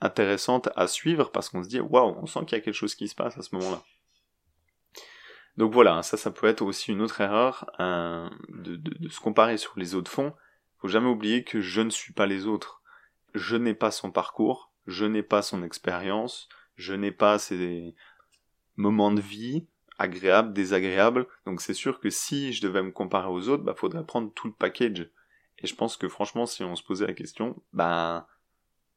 intéressante 0.00 0.68
à 0.76 0.86
suivre 0.86 1.30
parce 1.30 1.48
qu'on 1.48 1.62
se 1.62 1.68
dit, 1.68 1.80
waouh, 1.80 2.16
on 2.20 2.26
sent 2.26 2.40
qu'il 2.46 2.58
y 2.58 2.60
a 2.60 2.64
quelque 2.64 2.74
chose 2.74 2.94
qui 2.94 3.08
se 3.08 3.14
passe 3.14 3.36
à 3.38 3.42
ce 3.42 3.54
moment-là. 3.54 3.82
Donc 5.56 5.72
voilà, 5.72 6.02
ça, 6.02 6.16
ça 6.16 6.30
peut 6.30 6.46
être 6.46 6.62
aussi 6.62 6.90
une 6.90 7.02
autre 7.02 7.20
erreur 7.20 7.70
de, 7.78 9.08
se 9.10 9.20
comparer 9.20 9.58
sur 9.58 9.78
les 9.78 9.94
autres 9.94 10.10
fonds. 10.10 10.32
Faut 10.78 10.88
jamais 10.88 11.08
oublier 11.08 11.44
que 11.44 11.60
je 11.60 11.82
ne 11.82 11.90
suis 11.90 12.12
pas 12.12 12.26
les 12.26 12.46
autres. 12.46 12.82
Je 13.34 13.56
n'ai 13.56 13.74
pas 13.74 13.90
son 13.90 14.10
parcours, 14.10 14.72
je 14.86 15.04
n'ai 15.04 15.22
pas 15.22 15.42
son 15.42 15.62
expérience, 15.62 16.48
je 16.80 16.94
n'ai 16.94 17.12
pas 17.12 17.38
ses 17.38 17.94
moments 18.76 19.12
de 19.12 19.20
vie 19.20 19.66
agréables, 19.98 20.52
désagréables. 20.52 21.26
Donc 21.44 21.60
c'est 21.60 21.74
sûr 21.74 22.00
que 22.00 22.10
si 22.10 22.52
je 22.52 22.62
devais 22.62 22.82
me 22.82 22.90
comparer 22.90 23.28
aux 23.28 23.48
autres, 23.48 23.62
bah 23.62 23.74
faudrait 23.76 24.04
prendre 24.04 24.32
tout 24.32 24.46
le 24.48 24.54
package. 24.54 25.10
Et 25.58 25.66
je 25.66 25.74
pense 25.74 25.96
que 25.98 26.08
franchement, 26.08 26.46
si 26.46 26.64
on 26.64 26.74
se 26.74 26.82
posait 26.82 27.06
la 27.06 27.12
question, 27.12 27.62
bah 27.74 28.26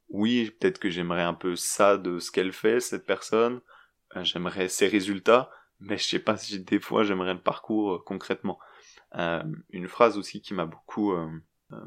oui, 0.10 0.52
peut-être 0.52 0.80
que 0.80 0.90
j'aimerais 0.90 1.24
un 1.24 1.34
peu 1.34 1.56
ça 1.58 1.98
de 1.98 2.20
ce 2.20 2.32
qu'elle 2.32 2.54
fait, 2.54 2.80
cette 2.80 3.06
personne. 3.06 3.60
Euh, 4.16 4.24
j'aimerais 4.24 4.70
ses 4.70 4.88
résultats 4.88 5.52
mais 5.80 5.98
je 5.98 6.06
sais 6.06 6.20
pas 6.20 6.38
si 6.38 6.60
des 6.62 6.80
fois 6.80 7.04
j'aimerais 7.04 7.34
le 7.34 7.42
parcours 7.42 7.96
euh, 7.96 8.04
concrètement. 8.06 8.58
Euh, 9.16 9.44
une 9.72 9.90
phrase 9.90 10.18
aussi 10.18 10.42
qui 10.42 10.54
m'a 10.54 10.66
beaucoup 10.66 11.14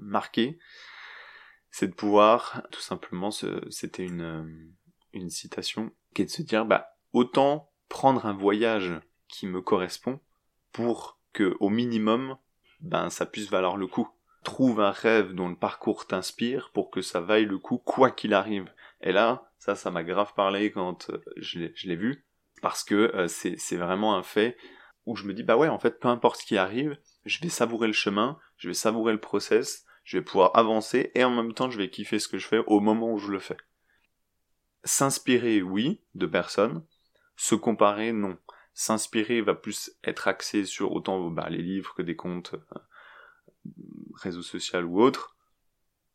marqué, 0.01 0.59
c'est 1.71 1.89
de 1.89 1.95
pouvoir 1.95 2.63
tout 2.71 2.81
simplement, 2.81 3.31
c'était 3.31 4.05
une, 4.05 4.75
une 5.17 5.31
citation 5.31 5.91
qui 6.15 6.23
est 6.23 6.27
de 6.27 6.31
se 6.31 6.43
dire, 6.43 6.65
bah 6.65 6.91
autant 7.13 7.71
prendre 7.89 8.27
un 8.27 8.35
voyage 8.35 8.93
qui 9.29 9.47
me 9.47 9.61
correspond 9.61 10.21
pour 10.73 11.21
que 11.33 11.57
au 11.61 11.69
minimum, 11.69 12.37
ben 12.81 13.11
ça 13.11 13.27
puisse 13.27 13.51
valoir 13.51 13.77
le 13.77 13.87
coup. 13.87 14.09
Trouve 14.45 14.81
un 14.81 14.91
rêve 14.93 15.33
dont 15.33 15.49
le 15.49 15.57
parcours 15.57 16.07
t'inspire 16.07 16.71
pour 16.73 16.91
que 16.91 17.03
ça 17.03 17.21
vaille 17.21 17.47
le 17.47 17.59
coup 17.59 17.79
quoi 17.79 18.11
qu'il 18.11 18.35
arrive. 18.35 18.73
Et 19.01 19.13
là, 19.13 19.51
ça, 19.59 19.75
ça 19.75 19.91
m'a 19.91 20.05
grave 20.05 20.33
parlé 20.35 20.71
quand 20.71 21.11
je 21.37 21.59
l'ai 21.59 21.97
vu 21.97 22.27
parce 22.63 22.85
que 22.85 22.95
euh, 23.15 23.29
c'est 23.29 23.77
vraiment 23.77 24.17
un 24.17 24.23
fait 24.23 24.57
où 25.05 25.17
je 25.17 25.25
me 25.25 25.35
dis 25.35 25.43
bah 25.43 25.57
ouais 25.57 25.69
en 25.69 25.79
fait 25.79 26.01
peu 26.01 26.09
importe 26.09 26.41
ce 26.41 26.47
qui 26.47 26.57
arrive, 26.57 26.99
je 27.25 27.41
vais 27.41 27.49
savourer 27.49 27.87
le 27.87 27.93
chemin, 27.93 28.39
je 28.57 28.69
vais 28.69 28.75
savourer 28.75 29.13
le 29.13 29.21
process, 29.21 29.85
je 30.05 30.19
vais 30.19 30.25
pouvoir 30.25 30.51
avancer 30.55 31.11
et 31.15 31.25
en 31.25 31.31
même 31.31 31.53
temps 31.53 31.71
je 31.71 31.79
vais 31.79 31.91
kiffer 31.91 32.19
ce 32.19 32.29
que 32.29 32.39
je 32.39 32.47
fais 32.47 32.63
au 32.67 32.81
moment 32.81 33.13
où 33.13 33.19
je 33.19 33.31
le 33.31 33.39
fais. 33.39 33.57
S'inspirer 34.87 35.63
oui 35.63 36.01
de 36.15 36.27
personnes, 36.27 36.87
se 37.35 37.57
comparer 37.57 38.13
non. 38.13 38.39
S'inspirer 38.73 39.41
va 39.41 39.57
plus 39.57 39.91
être 40.05 40.29
axé 40.29 40.65
sur 40.65 40.93
autant 40.93 41.29
bah, 41.29 41.49
les 41.51 41.61
livres 41.61 41.93
que 41.95 42.03
des 42.03 42.15
comptes 42.15 42.55
euh, 42.55 42.79
réseaux 44.15 44.43
sociaux 44.43 44.83
ou 44.83 45.03
autres 45.03 45.37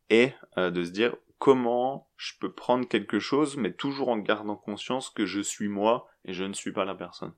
et 0.10 0.32
euh, 0.58 0.72
de 0.72 0.86
se 0.86 0.92
dire 0.92 1.18
comment 1.38 2.10
je 2.16 2.32
peux 2.40 2.54
prendre 2.54 2.88
quelque 2.88 3.20
chose, 3.20 3.58
mais 3.58 3.74
toujours 3.74 4.08
en 4.08 4.18
gardant 4.18 4.56
conscience 4.56 5.10
que 5.10 5.26
je 5.26 5.42
suis 5.42 5.68
moi 5.68 6.08
et 6.24 6.32
je 6.32 6.46
ne 6.46 6.54
suis 6.54 6.72
pas 6.72 6.86
la 6.86 6.96
personne. 6.96 7.34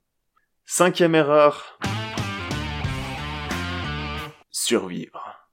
Cinquième 0.65 1.15
erreur. 1.15 1.79
Survivre. 4.51 5.49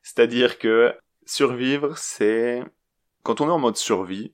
C'est-à-dire 0.00 0.58
que 0.58 0.96
survivre, 1.26 1.98
c'est... 1.98 2.64
Quand 3.24 3.42
on 3.42 3.48
est 3.48 3.52
en 3.52 3.58
mode 3.58 3.76
survie, 3.76 4.32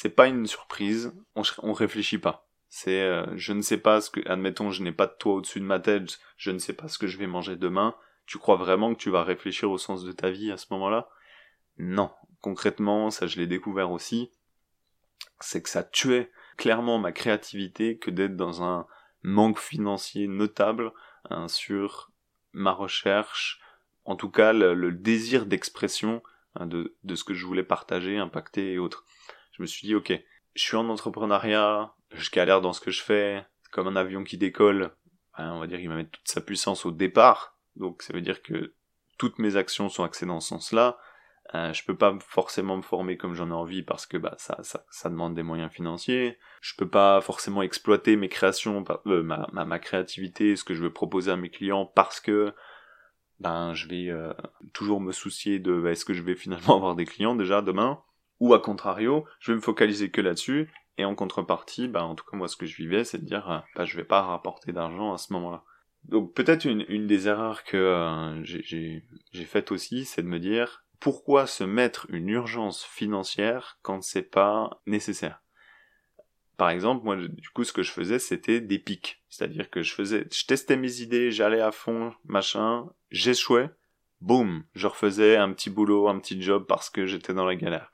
c'est 0.00 0.10
pas 0.10 0.28
une 0.28 0.46
surprise, 0.46 1.12
on, 1.34 1.72
réfléchit 1.72 2.18
pas. 2.18 2.48
C'est 2.68 3.00
euh, 3.00 3.26
je 3.36 3.52
ne 3.52 3.62
sais 3.62 3.78
pas 3.78 4.00
ce 4.00 4.10
que 4.10 4.20
admettons 4.28 4.70
je 4.70 4.84
n'ai 4.84 4.92
pas 4.92 5.08
de 5.08 5.14
toit 5.18 5.34
au-dessus 5.34 5.58
de 5.58 5.64
ma 5.64 5.80
tête, 5.80 6.20
je 6.36 6.52
ne 6.52 6.58
sais 6.58 6.72
pas 6.72 6.86
ce 6.86 6.98
que 6.98 7.08
je 7.08 7.18
vais 7.18 7.26
manger 7.26 7.56
demain. 7.56 7.96
Tu 8.24 8.38
crois 8.38 8.54
vraiment 8.54 8.94
que 8.94 9.00
tu 9.00 9.10
vas 9.10 9.24
réfléchir 9.24 9.72
au 9.72 9.76
sens 9.76 10.04
de 10.04 10.12
ta 10.12 10.30
vie 10.30 10.52
à 10.52 10.56
ce 10.56 10.66
moment-là? 10.70 11.08
Non, 11.78 12.12
concrètement, 12.40 13.10
ça 13.10 13.26
je 13.26 13.40
l'ai 13.40 13.48
découvert 13.48 13.90
aussi, 13.90 14.30
c'est 15.40 15.64
que 15.64 15.68
ça 15.68 15.82
tuait 15.82 16.30
clairement 16.56 17.00
ma 17.00 17.10
créativité 17.10 17.98
que 17.98 18.12
d'être 18.12 18.36
dans 18.36 18.62
un 18.62 18.86
manque 19.24 19.58
financier 19.58 20.28
notable 20.28 20.92
hein, 21.28 21.48
sur 21.48 22.12
ma 22.52 22.70
recherche, 22.70 23.60
en 24.04 24.14
tout 24.14 24.30
cas 24.30 24.52
le, 24.52 24.92
désir 24.92 25.44
d'expression 25.44 26.22
hein, 26.54 26.66
de, 26.66 26.96
de, 27.02 27.16
ce 27.16 27.24
que 27.24 27.34
je 27.34 27.44
voulais 27.44 27.64
partager, 27.64 28.16
impacter 28.16 28.74
et 28.74 28.78
autres. 28.78 29.04
Je 29.58 29.62
me 29.62 29.66
suis 29.66 29.86
dit, 29.86 29.94
ok, 29.94 30.12
je 30.54 30.62
suis 30.62 30.76
en 30.76 30.88
entrepreneuriat, 30.88 31.94
je 32.12 32.30
galère 32.30 32.60
dans 32.60 32.72
ce 32.72 32.80
que 32.80 32.90
je 32.90 33.02
fais, 33.02 33.44
comme 33.70 33.88
un 33.88 33.96
avion 33.96 34.24
qui 34.24 34.38
décolle, 34.38 34.94
on 35.36 35.58
va 35.60 35.66
dire 35.66 35.78
qu'il 35.78 35.88
va 35.88 35.96
mettre 35.96 36.12
toute 36.12 36.28
sa 36.28 36.40
puissance 36.40 36.86
au 36.86 36.90
départ, 36.90 37.58
donc 37.76 38.02
ça 38.02 38.12
veut 38.12 38.20
dire 38.20 38.42
que 38.42 38.74
toutes 39.18 39.38
mes 39.38 39.56
actions 39.56 39.88
sont 39.88 40.04
axées 40.04 40.26
dans 40.26 40.40
ce 40.40 40.48
sens-là, 40.48 40.98
euh, 41.54 41.72
je 41.72 41.82
peux 41.84 41.96
pas 41.96 42.16
forcément 42.20 42.76
me 42.76 42.82
former 42.82 43.16
comme 43.16 43.34
j'en 43.34 43.48
ai 43.48 43.54
envie 43.54 43.82
parce 43.82 44.04
que 44.04 44.18
bah 44.18 44.34
ça, 44.36 44.58
ça, 44.62 44.84
ça 44.90 45.08
demande 45.08 45.34
des 45.34 45.42
moyens 45.42 45.72
financiers. 45.72 46.38
Je 46.60 46.74
peux 46.76 46.88
pas 46.88 47.22
forcément 47.22 47.62
exploiter 47.62 48.16
mes 48.16 48.28
créations, 48.28 48.84
euh, 49.06 49.22
ma, 49.22 49.78
créativité, 49.78 50.56
ce 50.56 50.64
que 50.64 50.74
je 50.74 50.82
veux 50.82 50.92
proposer 50.92 51.30
à 51.30 51.36
mes 51.36 51.48
clients 51.48 51.86
parce 51.86 52.20
que 52.20 52.52
ben 53.40 53.72
je 53.72 53.88
vais 53.88 54.10
euh, 54.10 54.34
toujours 54.74 55.00
me 55.00 55.12
soucier 55.12 55.58
de 55.58 55.80
bah, 55.80 55.92
est-ce 55.92 56.04
que 56.04 56.12
je 56.12 56.22
vais 56.22 56.34
finalement 56.34 56.74
avoir 56.76 56.94
des 56.94 57.06
clients 57.06 57.34
déjà 57.34 57.62
demain? 57.62 58.02
Ou 58.40 58.54
à 58.54 58.60
contrario, 58.60 59.24
je 59.40 59.52
vais 59.52 59.56
me 59.56 59.62
focaliser 59.62 60.10
que 60.10 60.20
là-dessus 60.20 60.70
et 60.96 61.04
en 61.04 61.14
contrepartie, 61.14 61.88
bah 61.88 62.04
en 62.04 62.14
tout 62.14 62.24
cas 62.24 62.36
moi 62.36 62.48
ce 62.48 62.56
que 62.56 62.66
je 62.66 62.76
vivais, 62.76 63.04
c'est 63.04 63.18
de 63.18 63.24
dire 63.26 63.50
euh, 63.50 63.58
bah 63.76 63.84
je 63.84 63.96
vais 63.96 64.04
pas 64.04 64.22
rapporter 64.22 64.72
d'argent 64.72 65.12
à 65.12 65.18
ce 65.18 65.32
moment-là. 65.32 65.64
Donc 66.04 66.34
peut-être 66.34 66.64
une, 66.64 66.84
une 66.88 67.06
des 67.06 67.28
erreurs 67.28 67.64
que 67.64 67.76
euh, 67.76 68.42
j'ai 68.44 69.44
faites 69.44 69.72
aussi, 69.72 70.04
c'est 70.04 70.22
de 70.22 70.28
me 70.28 70.38
dire 70.38 70.84
pourquoi 71.00 71.46
se 71.46 71.64
mettre 71.64 72.06
une 72.10 72.28
urgence 72.28 72.84
financière 72.84 73.78
quand 73.82 74.02
c'est 74.02 74.22
pas 74.22 74.82
nécessaire? 74.86 75.42
Par 76.56 76.70
exemple, 76.70 77.04
moi, 77.04 77.16
du 77.16 77.48
coup, 77.50 77.62
ce 77.62 77.72
que 77.72 77.84
je 77.84 77.92
faisais, 77.92 78.18
c'était 78.18 78.60
des 78.60 78.80
pics. 78.80 79.22
C'est-à-dire 79.28 79.70
que 79.70 79.82
je 79.82 79.94
faisais, 79.94 80.26
je 80.32 80.44
testais 80.44 80.76
mes 80.76 81.00
idées, 81.00 81.30
j'allais 81.30 81.60
à 81.60 81.70
fond, 81.70 82.12
machin, 82.24 82.86
j'échouais, 83.10 83.70
boum, 84.20 84.64
je 84.74 84.88
refaisais 84.88 85.36
un 85.36 85.52
petit 85.52 85.70
boulot, 85.70 86.08
un 86.08 86.18
petit 86.18 86.42
job 86.42 86.66
parce 86.66 86.90
que 86.90 87.06
j'étais 87.06 87.32
dans 87.32 87.44
la 87.44 87.54
galère. 87.54 87.92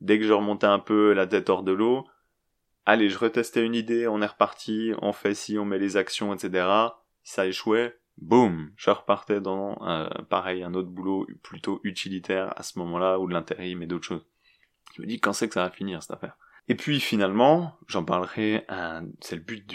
Dès 0.00 0.18
que 0.18 0.26
je 0.26 0.32
remontais 0.32 0.66
un 0.66 0.78
peu 0.78 1.12
la 1.12 1.26
tête 1.26 1.48
hors 1.50 1.62
de 1.62 1.72
l'eau, 1.72 2.06
allez, 2.86 3.08
je 3.08 3.18
retestais 3.18 3.64
une 3.64 3.74
idée, 3.74 4.06
on 4.06 4.22
est 4.22 4.26
reparti, 4.26 4.92
on 5.00 5.12
fait 5.12 5.34
ci, 5.34 5.58
on 5.58 5.64
met 5.64 5.78
les 5.78 5.96
actions, 5.96 6.34
etc. 6.34 6.66
Ça 7.22 7.46
échouait, 7.46 7.98
boum, 8.18 8.72
je 8.76 8.90
repartais 8.90 9.40
dans, 9.40 9.78
euh, 9.86 10.08
pareil, 10.28 10.62
un 10.62 10.74
autre 10.74 10.88
boulot 10.88 11.26
plutôt 11.42 11.80
utilitaire 11.84 12.52
à 12.56 12.62
ce 12.62 12.78
moment-là, 12.78 13.18
ou 13.18 13.28
de 13.28 13.32
l'intérim 13.32 13.82
et 13.82 13.86
d'autres 13.86 14.06
choses. 14.06 14.26
Je 14.94 15.02
me 15.02 15.06
dis, 15.06 15.20
quand 15.20 15.32
c'est 15.32 15.48
que 15.48 15.54
ça 15.54 15.64
va 15.64 15.70
finir, 15.70 16.02
cette 16.02 16.12
affaire? 16.12 16.36
Et 16.68 16.76
puis, 16.76 17.00
finalement, 17.00 17.78
j'en 17.88 18.04
parlerai, 18.04 18.66
c'est 19.20 19.36
le 19.36 19.42
but 19.42 19.66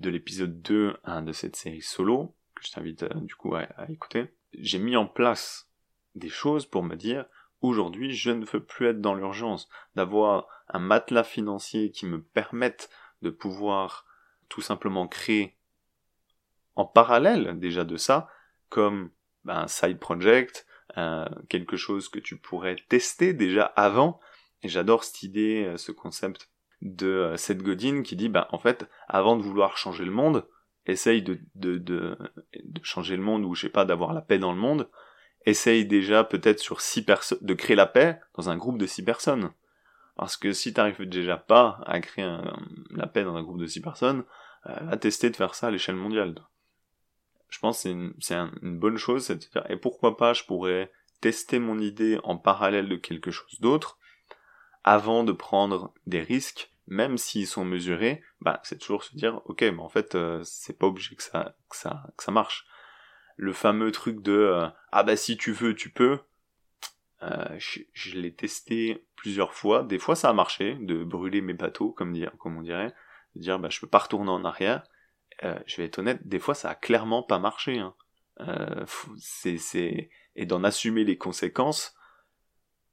de 0.00 0.10
l'épisode 0.10 0.60
2 0.62 0.96
de 1.22 1.32
cette 1.32 1.56
série 1.56 1.82
solo, 1.82 2.34
que 2.54 2.66
je 2.66 2.72
t'invite 2.72 3.04
euh, 3.04 3.14
du 3.14 3.34
coup 3.34 3.54
à 3.54 3.66
écouter. 3.88 4.34
J'ai 4.58 4.78
mis 4.78 4.96
en 4.96 5.06
place 5.06 5.70
des 6.14 6.28
choses 6.28 6.66
pour 6.66 6.82
me 6.82 6.96
dire, 6.96 7.26
aujourd'hui, 7.64 8.14
je 8.14 8.30
ne 8.30 8.44
veux 8.44 8.62
plus 8.62 8.88
être 8.88 9.00
dans 9.00 9.14
l'urgence, 9.14 9.68
d'avoir 9.96 10.46
un 10.68 10.78
matelas 10.78 11.24
financier 11.24 11.90
qui 11.90 12.06
me 12.06 12.22
permette 12.22 12.90
de 13.22 13.30
pouvoir 13.30 14.04
tout 14.48 14.60
simplement 14.60 15.08
créer 15.08 15.56
en 16.76 16.84
parallèle 16.84 17.58
déjà 17.58 17.84
de 17.84 17.96
ça, 17.96 18.28
comme 18.68 19.10
ben, 19.44 19.60
un 19.60 19.68
side 19.68 19.98
project, 19.98 20.66
quelque 21.48 21.76
chose 21.76 22.08
que 22.08 22.18
tu 22.18 22.36
pourrais 22.36 22.76
tester 22.88 23.32
déjà 23.32 23.64
avant. 23.64 24.20
Et 24.62 24.68
j'adore 24.68 25.04
cette 25.04 25.22
idée, 25.22 25.64
euh, 25.64 25.76
ce 25.76 25.92
concept 25.92 26.50
de 26.80 27.06
euh, 27.06 27.36
Seth 27.36 27.62
Godin 27.62 28.02
qui 28.02 28.16
dit, 28.16 28.28
ben, 28.28 28.46
en 28.50 28.58
fait, 28.58 28.88
avant 29.08 29.36
de 29.36 29.42
vouloir 29.42 29.76
changer 29.76 30.04
le 30.04 30.10
monde, 30.10 30.46
essaye 30.86 31.22
de, 31.22 31.40
de 31.54 32.16
changer 32.82 33.16
le 33.16 33.22
monde 33.22 33.44
ou 33.44 33.54
je 33.54 33.62
sais 33.62 33.68
pas, 33.70 33.84
d'avoir 33.84 34.12
la 34.12 34.20
paix 34.20 34.38
dans 34.38 34.52
le 34.52 34.58
monde, 34.58 34.88
essaye 35.46 35.84
déjà 35.86 36.24
peut-être 36.24 36.60
sur 36.60 36.80
six 36.80 37.02
personnes, 37.02 37.38
de 37.40 37.54
créer 37.54 37.76
la 37.76 37.86
paix 37.86 38.20
dans 38.34 38.50
un 38.50 38.56
groupe 38.56 38.78
de 38.78 38.86
six 38.86 39.04
personnes. 39.04 39.50
Parce 40.16 40.36
que 40.36 40.52
si 40.52 40.72
t'arrives 40.72 41.02
déjà 41.02 41.36
pas 41.36 41.80
à 41.86 42.00
créer 42.00 42.38
la 42.90 43.06
paix 43.06 43.24
dans 43.24 43.36
un 43.36 43.42
groupe 43.42 43.58
de 43.58 43.66
six 43.66 43.80
personnes, 43.80 44.24
euh, 44.66 44.74
va 44.82 44.96
tester 44.96 45.30
de 45.30 45.36
faire 45.36 45.54
ça 45.54 45.68
à 45.68 45.70
l'échelle 45.70 45.96
mondiale. 45.96 46.34
Je 47.48 47.58
pense 47.58 47.78
que 47.78 47.82
c'est 47.82 47.90
une, 47.90 48.50
une, 48.62 48.78
bonne 48.78 48.96
chose, 48.96 49.24
c'est 49.24 49.34
de 49.34 49.40
dire, 49.40 49.64
et 49.68 49.76
pourquoi 49.76 50.16
pas 50.16 50.32
je 50.32 50.44
pourrais 50.44 50.90
tester 51.20 51.58
mon 51.58 51.78
idée 51.78 52.18
en 52.24 52.36
parallèle 52.36 52.88
de 52.88 52.96
quelque 52.96 53.30
chose 53.30 53.60
d'autre, 53.60 53.98
avant 54.82 55.24
de 55.24 55.32
prendre 55.32 55.92
des 56.06 56.20
risques, 56.20 56.70
même 56.86 57.16
s'ils 57.16 57.46
sont 57.46 57.64
mesurés, 57.64 58.22
bah, 58.40 58.60
c'est 58.62 58.78
toujours 58.78 59.04
se 59.04 59.16
dire, 59.16 59.40
ok, 59.46 59.62
mais 59.62 59.80
en 59.80 59.88
fait, 59.88 60.14
euh, 60.14 60.42
c'est 60.44 60.78
pas 60.78 60.86
obligé 60.86 61.16
que 61.16 61.22
ça, 61.22 61.56
que 61.70 61.76
ça, 61.76 62.04
que 62.16 62.24
ça 62.24 62.32
marche 62.32 62.66
le 63.36 63.52
fameux 63.52 63.90
truc 63.90 64.22
de 64.22 64.32
euh, 64.32 64.68
ah 64.92 65.02
bah 65.02 65.16
si 65.16 65.36
tu 65.36 65.52
veux 65.52 65.74
tu 65.74 65.90
peux. 65.90 66.18
Euh, 67.22 67.58
je, 67.58 68.18
l'ai 68.18 68.34
testé 68.34 69.06
plusieurs 69.16 69.54
fois. 69.54 69.82
Des 69.82 69.98
fois 69.98 70.14
ça 70.14 70.28
a 70.28 70.32
marché 70.32 70.74
de 70.80 71.04
brûler 71.04 71.40
mes 71.40 71.54
bateaux 71.54 71.90
comme 71.90 72.12
dire 72.12 72.32
comme 72.38 72.56
on 72.56 72.62
dirait. 72.62 72.94
De 73.34 73.40
dire 73.40 73.58
bah 73.58 73.68
je 73.70 73.80
peux 73.80 73.86
pas 73.88 73.98
retourner 73.98 74.30
en 74.30 74.44
arrière. 74.44 74.84
Euh, 75.42 75.58
je 75.66 75.76
vais 75.76 75.84
être 75.84 75.98
honnête 75.98 76.26
des 76.26 76.38
fois 76.38 76.54
ça 76.54 76.70
a 76.70 76.74
clairement 76.74 77.22
pas 77.24 77.40
marché 77.40 77.80
hein. 77.80 77.94
c'est 79.18 79.58
c'est 79.58 80.10
et 80.36 80.46
d'en 80.46 80.62
assumer 80.62 81.02
les 81.02 81.18
conséquences 81.18 81.96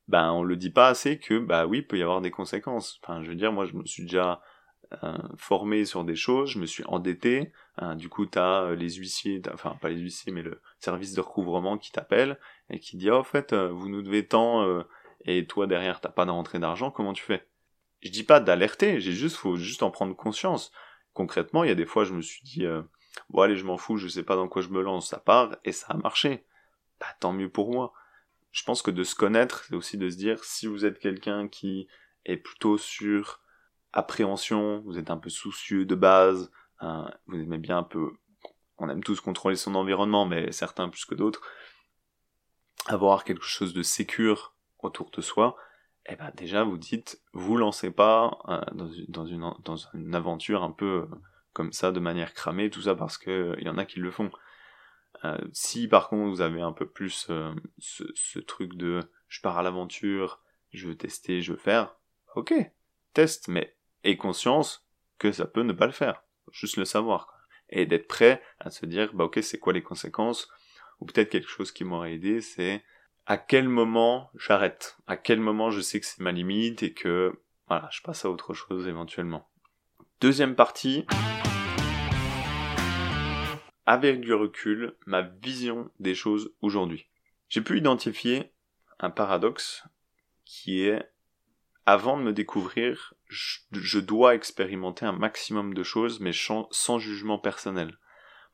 ben 0.07 0.31
on 0.31 0.41
le 0.41 0.55
dit 0.55 0.71
pas 0.71 0.87
assez 0.87 1.19
que 1.19 1.37
bah 1.37 1.67
oui 1.67 1.79
il 1.79 1.87
peut 1.87 1.99
y 1.99 2.01
avoir 2.01 2.21
des 2.21 2.31
conséquences. 2.31 2.99
Enfin 3.03 3.23
je 3.23 3.29
veux 3.29 3.35
dire 3.35 3.51
moi 3.51 3.65
je 3.65 3.73
me 3.73 3.85
suis 3.85 4.03
déjà 4.03 4.41
formé 5.37 5.85
sur 5.85 6.03
des 6.03 6.15
choses, 6.15 6.49
je 6.49 6.59
me 6.59 6.65
suis 6.65 6.83
endetté, 6.85 7.53
hein, 7.81 7.95
du 7.95 8.09
coup 8.09 8.25
t'as 8.25 8.63
euh, 8.63 8.75
les 8.75 8.89
huissiers, 8.93 9.41
enfin 9.53 9.77
pas 9.81 9.89
les 9.89 9.99
huissiers 9.99 10.31
mais 10.31 10.41
le 10.41 10.61
service 10.79 11.13
de 11.13 11.21
recouvrement 11.21 11.77
qui 11.77 11.91
t'appelle 11.91 12.39
et 12.69 12.79
qui 12.79 12.97
dit 12.97 13.09
oh, 13.11 13.17
en 13.17 13.23
fait 13.23 13.53
euh, 13.53 13.69
vous 13.69 13.89
nous 13.89 14.01
devez 14.01 14.27
tant 14.27 14.65
et 15.25 15.45
toi 15.45 15.67
derrière 15.67 16.01
t'as 16.01 16.09
pas 16.09 16.25
de 16.25 16.31
rentrée 16.31 16.59
d'argent, 16.59 16.91
comment 16.91 17.13
tu 17.13 17.23
fais? 17.23 17.47
Je 18.01 18.09
dis 18.09 18.23
pas 18.23 18.39
d'alerter, 18.39 18.99
j'ai 18.99 19.11
juste 19.11 19.35
faut 19.35 19.57
juste 19.57 19.83
en 19.83 19.91
prendre 19.91 20.15
conscience. 20.15 20.71
Concrètement, 21.13 21.63
il 21.63 21.67
y 21.67 21.71
a 21.71 21.75
des 21.75 21.85
fois 21.85 22.05
je 22.05 22.13
me 22.13 22.21
suis 22.21 22.43
dit 22.43 22.65
bon 23.29 23.41
allez 23.41 23.55
je 23.55 23.65
m'en 23.65 23.77
fous, 23.77 23.97
je 23.97 24.07
sais 24.07 24.23
pas 24.23 24.35
dans 24.35 24.47
quoi 24.47 24.61
je 24.61 24.69
me 24.69 24.81
lance, 24.81 25.09
ça 25.09 25.19
part 25.19 25.57
et 25.65 25.71
ça 25.71 25.87
a 25.89 25.97
marché. 25.97 26.45
Bah 26.99 27.07
tant 27.19 27.33
mieux 27.33 27.49
pour 27.49 27.71
moi. 27.71 27.93
Je 28.51 28.63
pense 28.63 28.81
que 28.81 28.91
de 28.91 29.03
se 29.03 29.15
connaître, 29.15 29.63
c'est 29.65 29.75
aussi 29.75 29.97
de 29.97 30.09
se 30.09 30.17
dire 30.17 30.43
si 30.43 30.67
vous 30.67 30.85
êtes 30.85 30.99
quelqu'un 30.99 31.47
qui 31.47 31.87
est 32.25 32.37
plutôt 32.37 32.77
sur 32.77 33.41
appréhension, 33.93 34.81
vous 34.81 34.97
êtes 34.97 35.09
un 35.09 35.17
peu 35.17 35.29
soucieux 35.29 35.85
de 35.85 35.95
base, 35.95 36.51
vous 37.27 37.39
aimez 37.39 37.57
bien 37.57 37.79
un 37.79 37.83
peu, 37.83 38.13
on 38.77 38.89
aime 38.89 39.03
tous 39.03 39.21
contrôler 39.21 39.55
son 39.55 39.75
environnement, 39.75 40.25
mais 40.25 40.51
certains 40.51 40.89
plus 40.89 41.05
que 41.05 41.15
d'autres, 41.15 41.41
avoir 42.87 43.23
quelque 43.23 43.45
chose 43.45 43.73
de 43.73 43.83
sécure 43.83 44.55
autour 44.79 45.11
de 45.11 45.21
soi, 45.21 45.55
eh 46.07 46.15
ben 46.15 46.31
déjà 46.35 46.63
vous 46.63 46.77
dites, 46.77 47.21
vous 47.33 47.57
lancez 47.57 47.91
pas 47.91 48.39
euh, 48.47 48.61
dans, 48.73 48.89
dans, 49.07 49.25
une, 49.25 49.53
dans 49.63 49.75
une 49.93 50.15
aventure 50.15 50.63
un 50.63 50.71
peu 50.71 51.07
euh, 51.11 51.15
comme 51.53 51.73
ça, 51.73 51.91
de 51.91 51.99
manière 51.99 52.33
cramée, 52.33 52.69
tout 52.69 52.81
ça 52.83 52.95
parce 52.95 53.17
que 53.17 53.55
il 53.59 53.65
y 53.65 53.69
en 53.69 53.77
a 53.77 53.85
qui 53.85 53.99
le 53.99 54.09
font. 54.09 54.31
Euh, 55.25 55.37
si 55.53 55.87
par 55.87 56.09
contre 56.09 56.31
vous 56.31 56.41
avez 56.41 56.61
un 56.61 56.71
peu 56.71 56.87
plus 56.87 57.11
ce, 57.11 57.53
ce 58.15 58.39
truc 58.39 58.75
de 58.75 59.01
je 59.27 59.41
pars 59.41 59.57
à 59.57 59.61
l'aventure, 59.61 60.41
je 60.71 60.87
veux 60.87 60.95
tester, 60.95 61.41
je 61.41 61.53
veux 61.53 61.59
faire, 61.59 61.95
ok, 62.35 62.53
teste, 63.13 63.47
mais 63.47 63.75
et 64.03 64.17
conscience 64.17 64.87
que 65.19 65.31
ça 65.31 65.45
peut 65.45 65.61
ne 65.61 65.73
pas 65.73 65.85
le 65.85 65.91
faire. 65.91 66.23
Juste 66.51 66.77
le 66.77 66.85
savoir. 66.85 67.33
Et 67.69 67.85
d'être 67.85 68.07
prêt 68.07 68.41
à 68.59 68.69
se 68.69 68.85
dire, 68.85 69.13
bah 69.13 69.25
ok, 69.25 69.39
c'est 69.41 69.59
quoi 69.59 69.73
les 69.73 69.83
conséquences? 69.83 70.49
Ou 70.99 71.05
peut-être 71.05 71.29
quelque 71.29 71.49
chose 71.49 71.71
qui 71.71 71.83
m'aurait 71.83 72.13
aidé, 72.13 72.41
c'est 72.41 72.83
à 73.25 73.37
quel 73.37 73.69
moment 73.69 74.31
j'arrête? 74.35 74.97
À 75.07 75.17
quel 75.17 75.39
moment 75.39 75.71
je 75.71 75.81
sais 75.81 75.99
que 75.99 76.05
c'est 76.05 76.19
ma 76.19 76.31
limite 76.31 76.83
et 76.83 76.93
que, 76.93 77.39
voilà, 77.67 77.89
je 77.91 78.01
passe 78.01 78.25
à 78.25 78.29
autre 78.29 78.53
chose 78.53 78.87
éventuellement. 78.87 79.49
Deuxième 80.19 80.55
partie. 80.55 81.05
Avec 83.85 84.21
du 84.21 84.33
recul, 84.33 84.95
ma 85.05 85.21
vision 85.21 85.89
des 85.99 86.13
choses 86.13 86.53
aujourd'hui. 86.61 87.07
J'ai 87.49 87.61
pu 87.61 87.77
identifier 87.77 88.53
un 88.99 89.09
paradoxe 89.09 89.83
qui 90.45 90.83
est 90.83 91.03
avant 91.85 92.17
de 92.17 92.23
me 92.23 92.33
découvrir, 92.33 93.13
je, 93.31 93.99
dois 93.99 94.35
expérimenter 94.35 95.05
un 95.05 95.13
maximum 95.13 95.73
de 95.73 95.83
choses, 95.83 96.19
mais 96.19 96.33
sans, 96.33 96.99
jugement 96.99 97.39
personnel. 97.39 97.97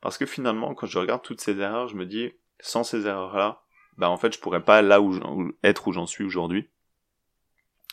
Parce 0.00 0.16
que 0.16 0.26
finalement, 0.26 0.74
quand 0.74 0.86
je 0.86 0.98
regarde 0.98 1.22
toutes 1.22 1.40
ces 1.40 1.58
erreurs, 1.58 1.88
je 1.88 1.96
me 1.96 2.06
dis, 2.06 2.32
sans 2.60 2.84
ces 2.84 3.06
erreurs-là, 3.06 3.62
bah 3.96 4.08
en 4.08 4.16
fait, 4.16 4.32
je 4.32 4.38
pourrais 4.38 4.64
pas 4.64 4.80
là 4.80 5.00
où, 5.00 5.52
être 5.64 5.88
où 5.88 5.92
j'en 5.92 6.06
suis 6.06 6.24
aujourd'hui. 6.24 6.68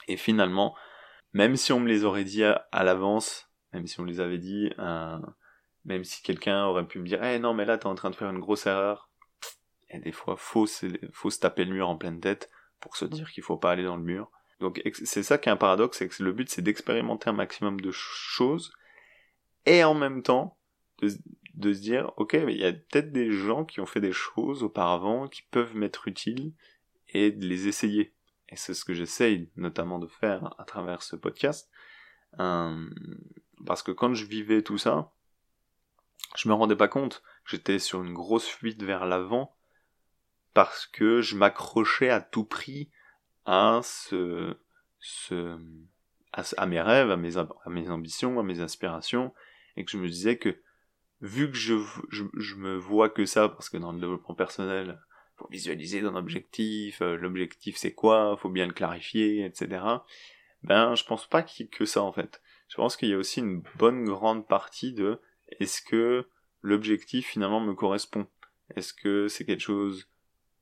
Et 0.08 0.17
finalement, 0.17 0.76
même 1.34 1.56
si 1.56 1.74
on 1.74 1.80
me 1.80 1.88
les 1.88 2.04
aurait 2.04 2.24
dit 2.24 2.43
à, 2.43 2.84
l'avance, 2.84 3.50
même 3.74 3.88
si 3.88 4.00
on 4.00 4.04
les 4.04 4.19
avait 4.19 4.38
dit, 4.38 4.71
euh, 4.78 5.17
même 5.86 6.04
si 6.04 6.21
quelqu'un 6.21 6.65
aurait 6.65 6.86
pu 6.86 7.00
me 7.00 7.08
dire, 7.08 7.24
eh 7.24 7.39
non, 7.39 7.56
mais 7.56 7.65
là, 7.65 7.80
t'es 7.80 7.88
en 7.88 7.95
train 7.95 8.12
de 8.12 8.15
faire 8.15 8.30
une 8.30 8.39
grosse 8.39 8.67
erreur. 8.67 9.10
Et 9.89 9.98
des 9.98 10.12
fois, 10.12 10.36
faut, 10.38 10.67
faut 11.12 11.30
se 11.32 11.39
taper 11.39 11.65
le 11.65 11.74
mur 11.74 11.89
en 11.89 11.98
pleine 11.98 12.19
tête 12.19 12.52
pour 12.80 12.95
se 12.95 13.06
dire 13.06 13.32
qu'il 13.32 13.41
faut 13.41 13.58
pas 13.58 13.71
aller 13.71 13.84
dans 13.84 13.98
le 13.98 14.04
mur. 14.04 14.30
Donc 14.60 14.82
c'est 14.94 15.24
ça 15.24 15.38
qui 15.38 15.50
est 15.50 15.52
un 15.52 15.58
paradoxe, 15.58 15.98
c'est 15.98 16.08
que 16.08 16.24
le 16.24 16.32
but 16.32 16.50
c'est 16.50 16.62
d'expérimenter 16.62 17.30
un 17.30 17.34
maximum 17.34 17.82
de 17.82 17.91
choses 17.91 18.72
et 19.65 19.84
en 19.84 19.94
même 19.94 20.24
temps 20.24 20.58
de, 21.02 21.10
se 21.10 21.80
dire 21.80 22.13
ok 22.18 22.34
il 22.48 22.58
y 22.58 22.65
a 22.65 22.72
peut-être 22.72 23.12
des 23.12 23.32
gens 23.32 23.65
qui 23.65 23.82
ont 23.82 23.86
fait 23.86 24.00
des 24.00 24.13
choses 24.13 24.63
auparavant 24.63 25.28
qui 25.28 25.41
peuvent 25.52 25.76
m'être 25.76 26.08
utiles 26.08 26.54
et 27.10 27.32
de 27.32 27.46
les 27.46 27.68
essayer. 27.68 28.13
Et 28.50 28.56
c'est 28.56 28.74
ce 28.74 28.86
que 28.86 28.94
j'essaye 28.94 29.50
notamment 29.56 30.00
de 30.00 30.08
faire 30.08 30.54
à 30.60 30.63
travers 30.65 31.02
ce 31.02 31.15
podcast. 31.15 31.70
Euh, 32.39 32.89
parce 33.65 33.84
que 33.84 33.91
quand 33.91 34.13
je 34.13 34.26
vivais 34.26 34.62
tout 34.62 34.78
ça, 34.78 35.12
je 36.36 36.48
me 36.50 36.54
rendais 36.54 36.76
pas 36.76 36.88
compte. 36.88 37.24
J'étais 37.46 37.80
sur 37.80 38.04
une 38.04 38.13
grosse 38.13 38.48
fuite 38.48 38.84
vers 38.84 39.06
l'avant 39.06 39.56
parce 40.54 40.86
que 40.86 41.22
je 41.22 41.36
m'accrochais 41.36 42.10
à 42.10 42.22
tout 42.22 42.46
prix 42.46 42.89
à 43.46 43.82
ce, 43.84 44.56
ce, 45.00 45.58
à, 46.34 46.66
mes 46.66 46.82
rêves, 46.82 47.12
à 47.12 47.18
mes, 47.18 47.90
ambitions, 47.90 48.40
à 48.40 48.44
mes 48.44 48.60
aspirations, 48.60 49.34
et 49.78 49.86
que 49.86 49.92
je 49.92 49.98
me 49.98 50.08
disais 50.08 50.38
que 50.38 50.56
vu 51.22 51.50
que 51.50 51.58
je, 51.58 51.76
je, 52.10 52.24
je 52.36 52.56
me 52.56 52.76
vois 52.76 53.10
que 53.10 53.26
ça, 53.26 53.50
parce 53.50 53.70
que 53.70 53.78
dans 53.78 53.92
le 53.92 54.00
développement 54.00 54.36
personnel, 54.36 55.00
faut 55.38 55.48
visualiser 55.50 56.02
ton 56.02 56.16
objectif, 56.16 57.02
euh, 57.02 57.18
l'objectif 57.18 57.78
c'est 57.78 57.94
quoi, 57.94 58.38
faut 58.38 58.50
bien 58.50 58.68
le 58.68 58.74
clarifier, 58.74 59.46
etc. 59.46 59.84
Ben, 60.64 60.96
je 60.96 61.04
pense 61.04 61.28
pas 61.28 61.44
que 61.44 61.86
ça 61.86 62.02
en 62.02 62.12
fait. 62.12 62.42
Je 62.70 62.76
pense 62.76 62.98
qu'il 62.98 63.10
y 63.10 63.14
a 63.14 63.18
aussi 63.18 63.40
une 63.40 63.62
bonne 63.78 64.06
grande 64.06 64.48
partie 64.48 64.94
de 64.94 65.20
est-ce 65.60 65.82
que 65.82 66.28
l'objectif 66.62 67.28
finalement 67.28 67.60
me 67.60 67.74
correspond? 67.74 68.28
Est-ce 68.76 68.94
que 68.94 69.28
c'est 69.28 69.46
quelque 69.46 69.62
chose 69.62 70.10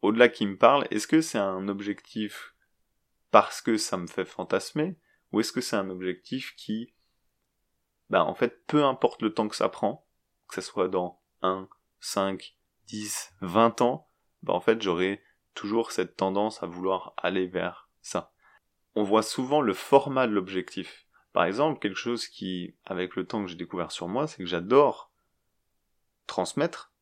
au-delà 0.01 0.27
qui 0.27 0.45
me 0.45 0.57
parle? 0.57 0.85
Est-ce 0.91 1.07
que 1.07 1.21
c'est 1.21 1.37
un 1.37 1.67
objectif 1.67 2.52
parce 3.33 3.63
que 3.63 3.77
ça 3.77 3.97
me 3.97 4.05
fait 4.05 4.25
fantasmer, 4.25 4.95
ou 5.31 5.39
est-ce 5.39 5.51
que 5.51 5.59
c'est 5.59 5.75
un 5.75 5.89
objectif 5.89 6.53
qui 6.55 6.93
bah 8.11 8.23
en 8.23 8.35
fait, 8.35 8.63
peu 8.67 8.83
importe 8.85 9.23
le 9.23 9.33
temps 9.33 9.47
que 9.47 9.55
ça 9.55 9.69
prend, 9.69 10.05
que 10.47 10.53
ce 10.53 10.61
soit 10.61 10.87
dans 10.87 11.19
1, 11.41 11.67
5, 11.99 12.55
10, 12.85 13.33
20 13.41 13.81
ans, 13.81 14.07
bah 14.43 14.53
en 14.53 14.59
fait, 14.59 14.79
j'aurai 14.83 15.23
toujours 15.55 15.91
cette 15.91 16.15
tendance 16.15 16.61
à 16.61 16.67
vouloir 16.67 17.15
aller 17.17 17.47
vers 17.47 17.89
ça. 18.03 18.31
On 18.93 19.01
voit 19.01 19.23
souvent 19.23 19.61
le 19.61 19.73
format 19.73 20.27
de 20.27 20.33
l'objectif. 20.33 21.07
Par 21.31 21.45
exemple, 21.45 21.79
quelque 21.79 21.97
chose 21.97 22.27
qui, 22.27 22.75
avec 22.85 23.15
le 23.15 23.25
temps 23.25 23.41
que 23.43 23.49
j'ai 23.49 23.55
découvert 23.55 23.91
sur 23.91 24.07
moi, 24.07 24.27
c'est 24.27 24.43
que 24.43 24.45
j'adore 24.45 25.11
transmettre, 26.27 26.93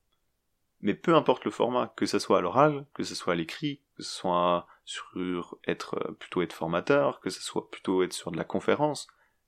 mais 0.80 0.94
peu 0.94 1.14
importe 1.14 1.44
le 1.44 1.52
format, 1.52 1.92
que 1.98 2.06
ce 2.06 2.20
soit 2.20 2.38
à 2.38 2.42
l'oral, 2.42 2.88
que 2.94 3.04
ce 3.04 3.16
soit 3.16 3.34
à 3.34 3.36
l'écrit, 3.36 3.82
que 3.98 4.04
ce 4.04 4.12
soit 4.12 4.66
sur 4.86 5.58
être 5.68 5.96
euh, 6.06 6.12
plutôt 6.14 6.42
être 6.42 6.54
formateur, 6.54 7.20
que 7.20 7.30
ce 7.30 7.42
soit 7.42 7.70
plutôt 7.70 8.04
être 8.04 8.14
sur 8.14 8.32
de 8.32 8.38
la 8.38 8.44
conférence, 8.44 9.08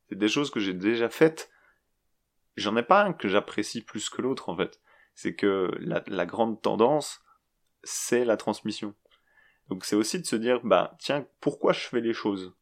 c'est 0.09 0.17
des 0.17 0.27
choses 0.27 0.51
que 0.51 0.59
j'ai 0.59 0.73
déjà 0.73 1.09
faites. 1.09 1.51
J'en 2.55 2.77
ai 2.77 2.83
pas 2.83 3.03
un 3.03 3.13
que 3.13 3.27
j'apprécie 3.27 3.81
plus 3.81 4.09
que 4.09 4.21
l'autre 4.21 4.49
en 4.49 4.55
fait. 4.55 4.79
C'est 5.15 5.35
que 5.35 5.71
la, 5.79 6.25
grande 6.25 6.61
tendance, 6.61 7.21
c'est 7.83 8.25
la 8.25 8.37
transmission. 8.37 8.95
Donc 9.69 9.85
c'est 9.85 9.95
aussi 9.95 10.19
de 10.19 10.25
se 10.25 10.35
dire, 10.35 10.61
bah 10.63 10.95
tiens, 10.99 11.25
pourquoi 11.39 11.73
je 11.73 11.81
fais 11.81 12.01
les 12.01 12.13
choses? 12.13 12.55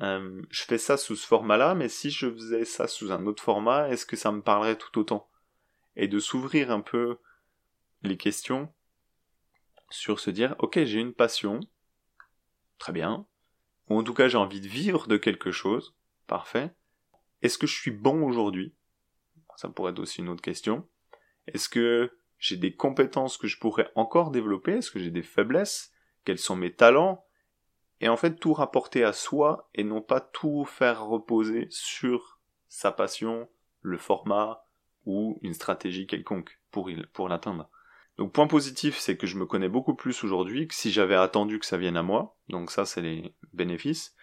Euh, 0.00 0.42
Je 0.50 0.64
fais 0.64 0.78
ça 0.78 0.96
sous 0.96 1.16
ce 1.16 1.26
format-là, 1.26 1.74
mais 1.74 1.88
si 1.88 2.10
je 2.10 2.30
faisais 2.30 2.64
ça 2.64 2.86
sous 2.86 3.12
un 3.12 3.26
autre 3.26 3.42
format, 3.42 3.88
est-ce 3.88 4.06
que 4.06 4.16
ça 4.16 4.32
me 4.32 4.42
parlerait 4.42 4.76
tout 4.76 4.98
autant? 4.98 5.28
Et 5.96 6.08
de 6.08 6.18
s'ouvrir 6.18 6.70
un 6.70 6.80
peu 6.80 7.18
les 8.02 8.16
questions 8.16 8.72
sur 9.90 10.20
se 10.20 10.30
dire, 10.30 10.54
ok, 10.58 10.84
j'ai 10.84 11.00
une 11.00 11.14
passion, 11.14 11.60
très 12.78 12.92
bien, 12.92 13.26
ou 13.88 13.98
en 13.98 14.02
tout 14.02 14.14
cas 14.14 14.28
j'ai 14.28 14.38
envie 14.38 14.60
de 14.60 14.68
vivre 14.68 15.06
de 15.06 15.16
quelque 15.16 15.50
chose, 15.50 15.96
parfait. 16.26 16.74
Est-ce 17.42 17.58
que 17.58 17.66
je 17.66 17.74
suis 17.74 17.90
bon 17.90 18.22
aujourd'hui? 18.22 18.74
Ça 19.56 19.68
pourrait 19.68 19.92
être 19.92 19.98
aussi 20.00 20.20
une 20.20 20.28
autre 20.28 20.42
question. 20.42 20.88
Est-ce 21.46 21.68
que 21.68 22.18
j'ai 22.38 22.56
des 22.56 22.74
compétences 22.74 23.38
que 23.38 23.46
je 23.46 23.58
pourrais 23.58 23.90
encore 23.94 24.30
développer? 24.30 24.72
Est-ce 24.72 24.90
que 24.90 24.98
j'ai 24.98 25.10
des 25.10 25.22
faiblesses? 25.22 25.92
Quels 26.24 26.38
sont 26.38 26.56
mes 26.56 26.74
talents? 26.74 27.24
Et 28.00 28.08
en 28.08 28.16
fait, 28.16 28.38
tout 28.38 28.52
rapporter 28.52 29.04
à 29.04 29.12
soi 29.14 29.70
et 29.74 29.84
non 29.84 30.02
pas 30.02 30.20
tout 30.20 30.64
faire 30.66 31.06
reposer 31.06 31.66
sur 31.70 32.40
sa 32.68 32.92
passion, 32.92 33.48
le 33.80 33.96
format 33.96 34.66
ou 35.06 35.38
une 35.40 35.54
stratégie 35.54 36.06
quelconque 36.06 36.60
pour, 36.70 36.90
pour 37.12 37.28
l'atteindre. 37.28 37.70
Donc 38.18 38.32
point 38.32 38.46
positif, 38.46 38.98
c'est 38.98 39.16
que 39.16 39.26
je 39.26 39.36
me 39.36 39.46
connais 39.46 39.68
beaucoup 39.68 39.94
plus 39.94 40.24
aujourd'hui 40.24 40.68
que 40.68 40.74
si 40.74 40.90
j'avais 40.90 41.14
attendu 41.14 41.58
que 41.58 41.66
ça 41.66 41.76
vienne 41.76 41.96
à 41.96 42.02
moi. 42.02 42.36
Donc 42.48 42.70
ça, 42.70 42.86
c'est 42.86 43.02
les 43.02 43.34
bénéfices. 43.52 44.14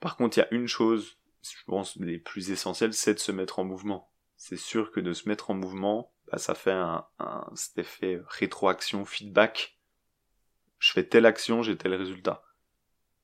Par 0.00 0.16
contre, 0.16 0.36
il 0.36 0.40
y 0.40 0.44
a 0.44 0.54
une 0.54 0.68
chose, 0.68 1.18
je 1.42 1.64
pense, 1.66 1.96
les 1.96 2.18
plus 2.18 2.50
essentielles, 2.50 2.92
c'est 2.92 3.14
de 3.14 3.18
se 3.18 3.32
mettre 3.32 3.58
en 3.58 3.64
mouvement. 3.64 4.12
C'est 4.36 4.58
sûr 4.58 4.92
que 4.92 5.00
de 5.00 5.14
se 5.14 5.28
mettre 5.28 5.50
en 5.50 5.54
mouvement, 5.54 6.12
bah, 6.30 6.38
ça 6.38 6.54
fait 6.54 6.72
un, 6.72 7.06
un, 7.18 7.50
cet 7.54 7.78
effet 7.78 8.20
rétroaction, 8.28 9.06
feedback. 9.06 9.78
Je 10.78 10.92
fais 10.92 11.04
telle 11.04 11.24
action, 11.24 11.62
j'ai 11.62 11.78
tel 11.78 11.94
résultat. 11.94 12.42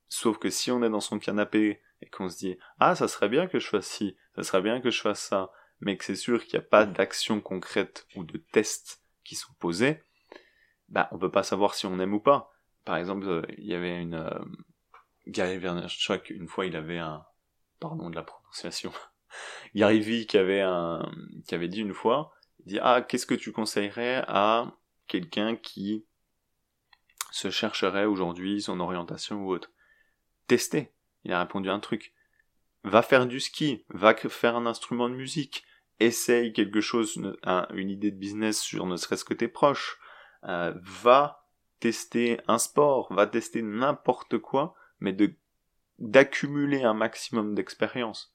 Sauf 0.09 0.39
que 0.39 0.49
si 0.49 0.71
on 0.71 0.83
est 0.83 0.91
dans 0.91 1.01
son 1.01 1.19
canapé 1.19 1.81
et 2.01 2.09
qu'on 2.09 2.29
se 2.29 2.39
dit 2.39 2.59
ah 2.79 2.95
ça 2.95 3.09
serait 3.09 3.29
bien 3.29 3.47
que 3.47 3.59
je 3.59 3.67
fasse 3.67 3.87
ci, 3.87 4.17
ça 4.37 4.43
serait 4.43 4.63
bien 4.63 4.81
que 4.81 4.91
je 4.91 5.01
fasse 5.01 5.21
ça, 5.21 5.51
mais 5.81 5.97
que 5.97 6.05
c'est 6.05 6.17
sûr 6.17 6.45
qu'il 6.45 6.59
n'y 6.59 6.65
a 6.65 6.69
pas 6.69 6.87
d'action 6.87 7.41
concrète 7.41 8.07
ou 8.17 8.25
de 8.25 8.39
test 8.39 9.02
qui 9.25 9.35
sont 9.35 9.53
posés, 9.59 10.03
bah 10.89 11.09
on 11.13 11.19
peut 11.19 11.31
pas 11.31 11.43
savoir 11.43 11.75
si 11.75 11.87
on 11.87 11.99
aime 11.99 12.15
ou 12.15 12.21
pas. 12.21 12.53
Par 12.85 12.97
exemple, 12.97 13.27
euh, 13.27 13.43
il 13.59 13.67
y 13.67 13.75
avait 13.75 14.01
une 14.01 14.15
euh, 14.15 14.45
Gary 15.27 15.59
Vaynerchuk, 15.59 16.31
une 16.31 16.49
fois 16.49 16.67
il 16.67 16.77
avait 16.77 16.99
un 16.99 17.25
pardon 17.81 18.11
de 18.11 18.17
la 18.17 18.23
prononciation. 18.23 18.93
Gary 19.75 20.01
V 20.01 20.27
qui 20.27 20.37
avait 20.37 20.61
un 20.61 21.11
qui 21.47 21.55
avait 21.55 21.69
dit 21.69 21.81
une 21.81 21.95
fois 21.95 22.35
il 22.61 22.73
dit 22.73 22.79
ah 22.83 23.03
qu'est-ce 23.03 23.27
que 23.27 23.35
tu 23.35 23.53
conseillerais 23.53 24.25
à 24.29 24.77
quelqu'un 25.07 25.57
qui 25.57 26.05
se 27.31 27.51
chercherait 27.51 28.05
aujourd'hui 28.05 28.61
son 28.61 28.81
orientation 28.81 29.43
ou 29.43 29.53
autre? 29.53 29.71
Tester. 30.47 30.93
Il 31.25 31.33
a 31.33 31.41
répondu 31.41 31.71
un 31.71 31.81
truc. 31.81 32.13
Va 32.85 33.03
faire 33.03 33.27
du 33.27 33.41
ski, 33.41 33.85
va 33.91 34.15
faire 34.15 34.57
un 34.57 34.67
instrument 34.67 35.09
de 35.09 35.15
musique, 35.15 35.65
essaye 36.03 36.53
quelque 36.53 36.81
chose, 36.81 37.21
une 37.75 37.91
idée 37.91 38.11
de 38.11 38.17
business 38.17 38.61
sur 38.61 38.87
ne 38.87 38.97
serait-ce 38.97 39.25
que 39.25 39.35
tes 39.35 39.49
proches, 39.49 39.99
euh, 40.45 40.73
va 40.83 41.47
tester 41.81 42.41
un 42.49 42.59
sport, 42.59 43.13
va 43.13 43.27
tester 43.27 43.63
n'importe 43.63 44.39
quoi, 44.39 44.75
mais 45.01 45.13
de 45.13 45.35
d'accumuler 45.99 46.83
un 46.83 46.95
maximum 46.95 47.55
d'expérience. 47.55 48.35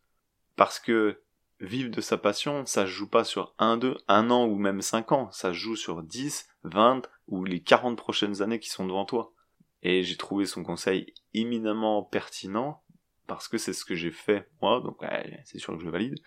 Parce 0.56 0.80
que 0.80 1.22
vivre 1.60 1.90
de 1.90 2.02
sa 2.02 2.18
passion, 2.18 2.66
ça 2.66 2.86
se 2.86 2.92
joue 2.92 3.10
pas 3.10 3.24
sur 3.24 3.56
un, 3.58 3.78
deux, 3.78 3.98
un 4.08 4.30
an 4.30 4.46
ou 4.46 4.56
même 4.58 4.82
cinq 4.82 5.12
ans, 5.12 5.30
ça 5.32 5.52
joue 5.52 5.76
sur 5.76 6.04
10, 6.04 6.48
20 6.64 7.10
ou 7.28 7.44
les 7.44 7.62
40 7.62 7.98
prochaines 7.98 8.42
années 8.42 8.60
qui 8.60 8.70
sont 8.70 8.86
devant 8.86 9.06
toi. 9.06 9.34
Et 9.82 10.04
j'ai 10.04 10.18
trouvé 10.18 10.46
son 10.46 10.64
conseil 10.64 11.14
éminemment 11.34 12.04
pertinent 12.04 12.84
parce 13.28 13.48
que 13.48 13.58
c'est 13.58 13.74
ce 13.74 13.86
que 13.86 13.96
j'ai 13.96 14.12
fait 14.12 14.50
moi, 14.62 14.80
donc 14.82 15.04
c'est 15.44 15.60
sûr 15.60 15.78
que 15.78 15.84
je 15.84 15.90
valide. 15.90 16.20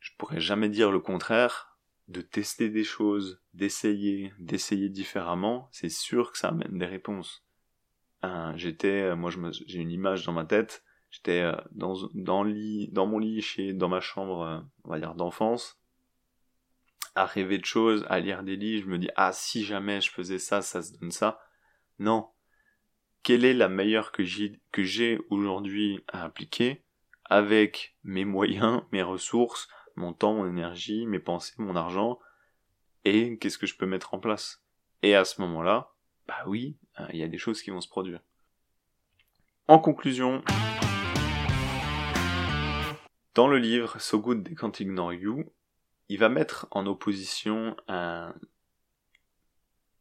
Je 0.00 0.10
pourrais 0.18 0.40
jamais 0.40 0.68
dire 0.68 0.90
le 0.90 1.00
contraire, 1.00 1.78
de 2.08 2.20
tester 2.20 2.68
des 2.70 2.84
choses, 2.84 3.40
d'essayer, 3.54 4.32
d'essayer 4.40 4.88
différemment, 4.88 5.68
c'est 5.70 5.88
sûr 5.88 6.32
que 6.32 6.38
ça 6.38 6.48
amène 6.48 6.78
des 6.78 6.86
réponses. 6.86 7.44
j'étais, 8.56 9.14
moi 9.14 9.30
j'ai 9.30 9.78
une 9.78 9.92
image 9.92 10.26
dans 10.26 10.32
ma 10.32 10.44
tête, 10.44 10.84
J'étais 11.10 11.40
euh, 11.40 11.56
dans, 11.72 11.94
dans, 12.14 12.44
dans 12.44 13.06
mon 13.06 13.18
lit, 13.18 13.42
chez, 13.42 13.72
dans 13.72 13.88
ma 13.88 14.00
chambre, 14.00 14.42
euh, 14.42 14.60
on 14.84 14.90
va 14.90 15.00
dire, 15.00 15.14
d'enfance, 15.14 15.80
à 17.16 17.26
rêver 17.26 17.58
de 17.58 17.64
choses, 17.64 18.06
à 18.08 18.20
lire 18.20 18.44
des 18.44 18.56
livres, 18.56 18.84
je 18.84 18.90
me 18.90 18.98
dis, 18.98 19.10
ah, 19.16 19.32
si 19.32 19.64
jamais 19.64 20.00
je 20.00 20.10
faisais 20.10 20.38
ça, 20.38 20.62
ça 20.62 20.82
se 20.82 20.96
donne 20.96 21.10
ça. 21.10 21.40
Non. 21.98 22.28
Quelle 23.22 23.44
est 23.44 23.54
la 23.54 23.68
meilleure 23.68 24.12
que 24.12 24.22
j'ai 24.24 25.18
aujourd'hui 25.28 26.02
à 26.08 26.24
appliquer 26.24 26.84
avec 27.24 27.96
mes 28.02 28.24
moyens, 28.24 28.82
mes 28.92 29.02
ressources, 29.02 29.68
mon 30.00 30.12
temps, 30.12 30.34
mon 30.34 30.48
énergie, 30.48 31.06
mes 31.06 31.18
pensées, 31.18 31.54
mon 31.58 31.76
argent, 31.76 32.18
et 33.04 33.38
qu'est-ce 33.38 33.58
que 33.58 33.66
je 33.66 33.76
peux 33.76 33.86
mettre 33.86 34.14
en 34.14 34.18
place? 34.18 34.64
Et 35.02 35.14
à 35.14 35.24
ce 35.24 35.40
moment-là, 35.42 35.92
bah 36.26 36.42
oui, 36.46 36.76
euh, 36.98 37.06
il 37.12 37.18
y 37.18 37.22
a 37.22 37.28
des 37.28 37.38
choses 37.38 37.62
qui 37.62 37.70
vont 37.70 37.80
se 37.80 37.88
produire. 37.88 38.20
En 39.68 39.78
conclusion, 39.78 40.42
dans 43.34 43.46
le 43.46 43.58
livre 43.58 44.00
So 44.00 44.18
Good 44.18 44.44
They 44.44 44.56
Can't 44.56 44.72
Ignore 44.80 45.12
You, 45.12 45.44
il 46.08 46.18
va 46.18 46.28
mettre 46.28 46.66
en 46.72 46.86
opposition 46.86 47.76
un... 47.86 48.34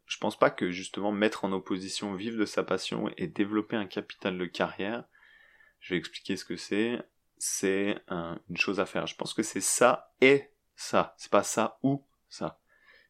Je 0.08 0.18
pense 0.18 0.40
pas 0.40 0.50
que 0.50 0.72
justement 0.72 1.12
mettre 1.12 1.46
en 1.46 1.52
opposition 1.52 2.16
vivre 2.16 2.40
de 2.40 2.46
sa 2.46 2.64
passion 2.64 3.12
et 3.18 3.28
développer 3.28 3.76
un 3.76 3.86
capital 3.86 4.38
de 4.40 4.46
carrière, 4.46 5.04
je 5.80 5.94
vais 5.94 6.00
expliquer 6.00 6.36
ce 6.36 6.46
que 6.46 6.56
c'est, 6.56 7.00
c'est 7.40 7.98
une 8.10 8.58
chose 8.58 8.80
à 8.80 8.86
faire. 8.86 9.08
Je 9.08 9.16
pense 9.16 9.34
que 9.34 9.44
c'est 9.44 9.62
ça 9.62 10.14
et 10.22 10.50
ça. 10.76 11.16
C'est 11.18 11.32
pas 11.32 11.44
ça 11.44 11.80
ou 11.82 12.06
ça. 12.30 12.60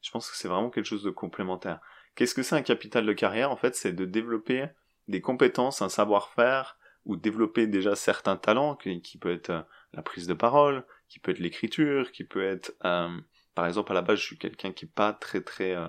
Je 0.01 0.11
pense 0.11 0.29
que 0.29 0.37
c'est 0.37 0.47
vraiment 0.47 0.69
quelque 0.69 0.85
chose 0.85 1.03
de 1.03 1.09
complémentaire. 1.09 1.81
Qu'est-ce 2.15 2.35
que 2.35 2.43
c'est 2.43 2.55
un 2.55 2.61
capital 2.61 3.05
de 3.05 3.13
carrière? 3.13 3.51
En 3.51 3.57
fait, 3.57 3.75
c'est 3.75 3.93
de 3.93 4.05
développer 4.05 4.67
des 5.07 5.21
compétences, 5.21 5.81
un 5.81 5.89
savoir-faire, 5.89 6.77
ou 7.05 7.15
développer 7.15 7.67
déjà 7.67 7.95
certains 7.95 8.37
talents, 8.37 8.75
qui, 8.75 9.17
peut 9.19 9.31
être 9.31 9.65
la 9.93 10.01
prise 10.01 10.27
de 10.27 10.33
parole, 10.33 10.85
qui 11.07 11.19
peut 11.19 11.31
être 11.31 11.39
l'écriture, 11.39 12.11
qui 12.11 12.23
peut 12.23 12.43
être, 12.43 12.75
euh, 12.85 13.17
par 13.55 13.65
exemple, 13.65 13.91
à 13.91 13.95
la 13.95 14.01
base, 14.01 14.19
je 14.19 14.25
suis 14.25 14.37
quelqu'un 14.37 14.71
qui 14.71 14.85
est 14.85 14.93
pas 14.93 15.13
très 15.13 15.41
très 15.41 15.75
euh, 15.75 15.87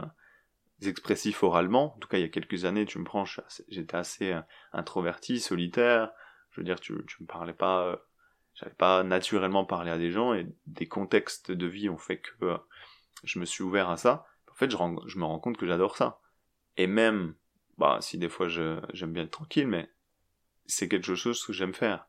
expressif 0.83 1.43
oralement. 1.43 1.95
En 1.97 1.99
tout 1.99 2.09
cas, 2.09 2.19
il 2.19 2.23
y 2.23 2.25
a 2.25 2.29
quelques 2.29 2.65
années, 2.65 2.87
tu 2.87 2.99
me 2.99 3.05
prends, 3.05 3.25
j'étais 3.69 3.97
assez 3.97 4.33
euh, 4.33 4.41
introverti, 4.73 5.41
solitaire. 5.41 6.11
Je 6.51 6.61
veux 6.61 6.65
dire, 6.65 6.81
tu, 6.81 6.95
tu 7.07 7.23
me 7.23 7.27
parlais 7.27 7.53
pas, 7.53 7.87
euh, 7.87 7.97
j'avais 8.61 8.75
pas 8.75 9.03
naturellement 9.03 9.65
parlé 9.65 9.91
à 9.91 9.99
des 9.99 10.11
gens 10.11 10.35
et 10.35 10.47
des 10.67 10.87
contextes 10.87 11.51
de 11.51 11.67
vie 11.67 11.89
ont 11.89 11.99
fait 11.99 12.19
que 12.19 12.59
je 13.25 13.39
me 13.39 13.45
suis 13.45 13.65
ouvert 13.65 13.89
à 13.89 13.97
ça. 13.97 14.27
En 14.51 14.55
fait, 14.55 14.71
je, 14.71 14.77
je 15.07 15.19
me 15.19 15.25
rends 15.25 15.41
compte 15.41 15.57
que 15.57 15.67
j'adore 15.67 15.97
ça. 15.97 16.21
Et 16.77 16.87
même, 16.87 17.35
bah, 17.79 17.99
si 18.01 18.19
des 18.19 18.29
fois 18.29 18.49
j'aime 18.49 19.13
bien 19.13 19.25
être 19.25 19.31
tranquille, 19.31 19.67
mais 19.67 19.91
c'est 20.67 20.89
quelque 20.89 21.15
chose 21.15 21.45
que 21.45 21.53
j'aime 21.53 21.75
faire 21.75 22.07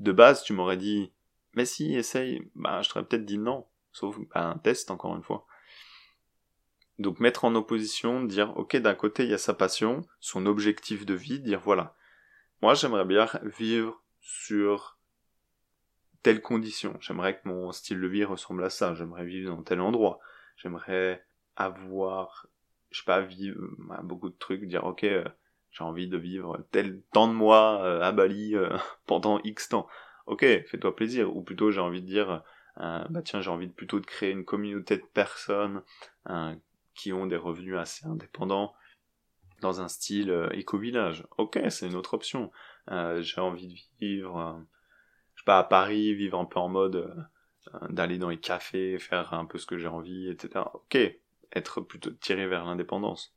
de 0.00 0.12
base, 0.12 0.42
tu 0.42 0.52
m'aurais 0.52 0.76
dit, 0.76 1.12
mais 1.54 1.64
si, 1.64 1.94
essaye, 1.94 2.50
bah, 2.54 2.82
je 2.82 2.88
t'aurais 2.88 3.04
peut-être 3.04 3.24
dit 3.24 3.38
non. 3.38 3.66
Sauf 3.92 4.18
bah, 4.18 4.44
un 4.48 4.58
test, 4.58 4.90
encore 4.90 5.16
une 5.16 5.22
fois. 5.22 5.46
Donc 6.98 7.20
mettre 7.20 7.44
en 7.44 7.54
opposition, 7.54 8.24
dire, 8.24 8.56
ok, 8.56 8.76
d'un 8.76 8.94
côté, 8.94 9.24
il 9.24 9.30
y 9.30 9.34
a 9.34 9.38
sa 9.38 9.54
passion, 9.54 10.02
son 10.20 10.46
objectif 10.46 11.06
de 11.06 11.14
vie, 11.14 11.40
dire, 11.40 11.60
voilà, 11.60 11.94
moi 12.60 12.74
j'aimerais 12.74 13.04
bien 13.04 13.28
vivre 13.58 14.02
sur 14.20 14.97
telle 16.22 16.40
condition. 16.40 16.96
J'aimerais 17.00 17.38
que 17.38 17.48
mon 17.48 17.72
style 17.72 18.00
de 18.00 18.06
vie 18.06 18.24
ressemble 18.24 18.64
à 18.64 18.70
ça. 18.70 18.94
J'aimerais 18.94 19.24
vivre 19.24 19.54
dans 19.54 19.62
tel 19.62 19.80
endroit. 19.80 20.20
J'aimerais 20.56 21.24
avoir, 21.56 22.46
je 22.90 22.98
sais 22.98 23.04
pas, 23.04 23.20
vivre 23.20 23.60
bah, 23.78 24.00
beaucoup 24.02 24.28
de 24.28 24.36
trucs, 24.36 24.64
dire, 24.64 24.84
ok, 24.84 25.04
euh, 25.04 25.24
j'ai 25.70 25.84
envie 25.84 26.08
de 26.08 26.16
vivre 26.16 26.66
tel 26.70 27.02
temps 27.12 27.28
de 27.28 27.34
mois 27.34 27.82
euh, 27.84 28.00
à 28.00 28.12
Bali 28.12 28.56
euh, 28.56 28.76
pendant 29.06 29.40
X 29.44 29.68
temps. 29.68 29.88
ok, 30.26 30.40
fais-toi 30.66 30.94
plaisir. 30.96 31.34
Ou 31.36 31.42
plutôt, 31.42 31.70
j'ai 31.70 31.80
envie 31.80 32.02
de 32.02 32.06
dire, 32.06 32.42
bah 32.76 33.22
tiens, 33.24 33.40
j'ai 33.40 33.50
envie 33.50 33.66
de, 33.66 33.72
plutôt 33.72 34.00
de 34.00 34.06
créer 34.06 34.30
une 34.30 34.44
communauté 34.44 34.96
de 34.96 35.06
personnes 35.14 35.82
qui 36.94 37.12
ont 37.12 37.26
des 37.26 37.36
revenus 37.36 37.76
assez 37.76 38.06
indépendants 38.06 38.74
dans 39.60 39.80
un 39.80 39.88
style 39.88 40.48
éco-village. 40.52 41.26
Ok, 41.38 41.58
c'est 41.70 41.88
une 41.88 41.96
autre 41.96 42.14
option. 42.14 42.52
j'ai 42.88 43.40
envie 43.40 43.66
de 43.66 43.74
vivre, 44.00 44.64
à 45.56 45.64
Paris, 45.64 46.14
vivre 46.14 46.38
un 46.38 46.44
peu 46.44 46.58
en 46.58 46.68
mode 46.68 47.28
d'aller 47.88 48.18
dans 48.18 48.28
les 48.28 48.38
cafés, 48.38 48.98
faire 48.98 49.32
un 49.34 49.44
peu 49.44 49.58
ce 49.58 49.66
que 49.66 49.78
j'ai 49.78 49.88
envie, 49.88 50.28
etc. 50.28 50.64
Ok, 50.74 50.98
être 51.52 51.80
plutôt 51.80 52.10
tiré 52.10 52.46
vers 52.46 52.64
l'indépendance. 52.64 53.34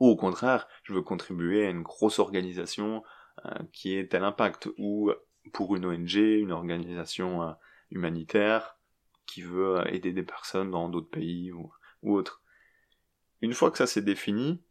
Ou 0.00 0.08
au 0.08 0.16
contraire, 0.16 0.68
je 0.84 0.92
veux 0.92 1.02
contribuer 1.02 1.66
à 1.66 1.70
une 1.70 1.82
grosse 1.82 2.18
organisation 2.18 3.02
euh, 3.46 3.50
qui 3.72 3.94
ait 3.94 4.06
tel 4.06 4.24
impact, 4.24 4.68
ou 4.78 5.12
pour 5.52 5.76
une 5.76 5.86
ONG, 5.86 6.14
une 6.14 6.52
organisation 6.52 7.42
euh, 7.42 7.52
humanitaire 7.90 8.76
qui 9.26 9.42
veut 9.42 9.78
euh, 9.78 9.84
aider 9.86 10.12
des 10.12 10.22
personnes 10.22 10.70
dans 10.70 10.88
d'autres 10.88 11.10
pays 11.10 11.52
ou, 11.52 11.72
ou 12.02 12.14
autres. 12.14 12.42
Une 13.40 13.52
fois 13.52 13.70
que 13.70 13.78
ça 13.78 13.86
s'est 13.86 14.02
défini, 14.02 14.62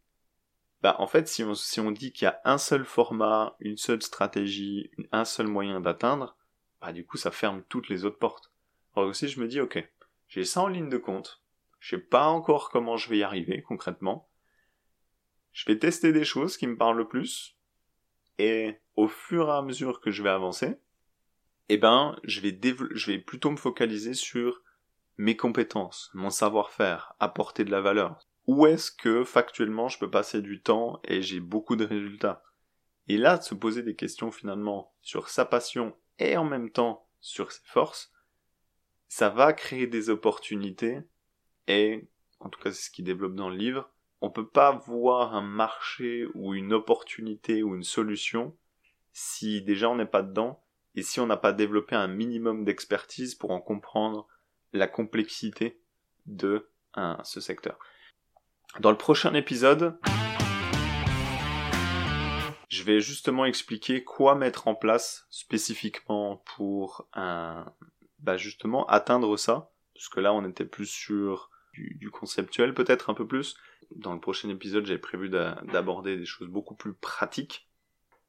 bah 0.82 0.96
en 0.98 1.06
fait 1.06 1.28
si 1.28 1.42
on, 1.42 1.90
dit 1.90 2.12
qu'il 2.12 2.26
y 2.26 2.28
a 2.28 2.40
un 2.44 2.58
seul 2.58 2.84
format, 2.84 3.56
une 3.60 3.76
seule 3.76 4.02
stratégie, 4.02 4.90
un 5.12 5.24
seul 5.24 5.46
moyen 5.46 5.80
d'atteindre, 5.80 6.36
bah 6.80 6.92
du 6.92 7.04
coup 7.04 7.16
ça 7.16 7.30
ferme 7.30 7.62
toutes 7.68 7.88
les 7.88 8.04
autres 8.04 8.18
portes. 8.18 8.52
Alors 8.94 9.08
aussi 9.08 9.28
je 9.28 9.40
me 9.40 9.48
dis 9.48 9.60
ok, 9.60 9.86
j'ai 10.28 10.44
ça 10.44 10.62
en 10.62 10.68
ligne 10.68 10.88
de 10.88 10.98
compte, 10.98 11.42
je 11.80 11.96
sais 11.96 12.02
pas 12.02 12.26
encore 12.26 12.70
comment 12.70 12.96
je 12.96 13.08
vais 13.08 13.18
y 13.18 13.22
arriver 13.22 13.62
concrètement. 13.62 14.28
Je 15.52 15.64
vais 15.66 15.78
tester 15.78 16.12
des 16.12 16.24
choses 16.24 16.56
qui 16.56 16.66
me 16.66 16.76
parlent 16.76 16.98
le 16.98 17.08
plus. 17.08 17.56
Et 18.38 18.78
au 18.94 19.08
fur 19.08 19.48
et 19.48 19.52
à 19.52 19.62
mesure 19.62 20.00
que 20.00 20.12
je 20.12 20.22
vais 20.22 20.28
avancer, 20.28 20.76
eh 21.68 21.76
ben, 21.76 22.16
je 22.22 22.40
vais, 22.40 22.56
je 22.92 23.10
vais 23.10 23.18
plutôt 23.18 23.50
me 23.50 23.56
focaliser 23.56 24.14
sur 24.14 24.62
mes 25.16 25.36
compétences, 25.36 26.10
mon 26.14 26.30
savoir-faire, 26.30 27.14
apporter 27.18 27.64
de 27.64 27.72
la 27.72 27.80
valeur. 27.80 28.27
Où 28.48 28.66
est-ce 28.66 28.90
que 28.90 29.24
factuellement 29.24 29.88
je 29.88 29.98
peux 29.98 30.10
passer 30.10 30.40
du 30.40 30.62
temps 30.62 31.00
et 31.04 31.20
j'ai 31.20 31.38
beaucoup 31.38 31.76
de 31.76 31.84
résultats? 31.84 32.42
Et 33.06 33.18
là, 33.18 33.36
de 33.36 33.42
se 33.42 33.54
poser 33.54 33.82
des 33.82 33.94
questions 33.94 34.30
finalement 34.30 34.94
sur 35.02 35.28
sa 35.28 35.44
passion 35.44 35.94
et 36.18 36.34
en 36.38 36.44
même 36.44 36.70
temps 36.70 37.06
sur 37.20 37.52
ses 37.52 37.60
forces, 37.66 38.10
ça 39.06 39.28
va 39.28 39.52
créer 39.52 39.86
des 39.86 40.08
opportunités 40.08 41.00
et, 41.66 42.08
en 42.40 42.48
tout 42.48 42.58
cas 42.58 42.72
c'est 42.72 42.86
ce 42.86 42.90
qu'il 42.90 43.04
développe 43.04 43.34
dans 43.34 43.50
le 43.50 43.56
livre, 43.56 43.90
on 44.22 44.30
peut 44.30 44.48
pas 44.48 44.72
voir 44.72 45.34
un 45.34 45.42
marché 45.42 46.26
ou 46.32 46.54
une 46.54 46.72
opportunité 46.72 47.62
ou 47.62 47.74
une 47.74 47.84
solution 47.84 48.56
si 49.12 49.60
déjà 49.60 49.90
on 49.90 49.96
n'est 49.96 50.06
pas 50.06 50.22
dedans 50.22 50.64
et 50.94 51.02
si 51.02 51.20
on 51.20 51.26
n'a 51.26 51.36
pas 51.36 51.52
développé 51.52 51.96
un 51.96 52.08
minimum 52.08 52.64
d'expertise 52.64 53.34
pour 53.34 53.50
en 53.50 53.60
comprendre 53.60 54.26
la 54.72 54.88
complexité 54.88 55.82
de 56.24 56.70
ce 57.24 57.40
secteur. 57.42 57.78
Dans 58.80 58.90
le 58.90 58.96
prochain 58.96 59.34
épisode, 59.34 59.98
je 62.68 62.82
vais 62.84 63.00
justement 63.00 63.44
expliquer 63.44 64.04
quoi 64.04 64.36
mettre 64.36 64.68
en 64.68 64.76
place 64.76 65.26
spécifiquement 65.30 66.44
pour 66.56 67.08
un, 67.12 67.64
bah 68.20 68.36
justement 68.36 68.86
atteindre 68.86 69.36
ça, 69.36 69.72
parce 69.94 70.08
que 70.08 70.20
là 70.20 70.32
on 70.32 70.48
était 70.48 70.66
plus 70.66 70.86
sur 70.86 71.50
du, 71.72 72.10
conceptuel 72.10 72.74
peut-être 72.74 73.10
un 73.10 73.14
peu 73.14 73.26
plus. 73.26 73.56
Dans 73.96 74.12
le 74.12 74.20
prochain 74.20 74.48
épisode, 74.48 74.86
j'ai 74.86 74.98
prévu 74.98 75.28
d'aborder 75.28 76.16
des 76.16 76.26
choses 76.26 76.48
beaucoup 76.48 76.74
plus 76.74 76.92
pratiques, 76.94 77.68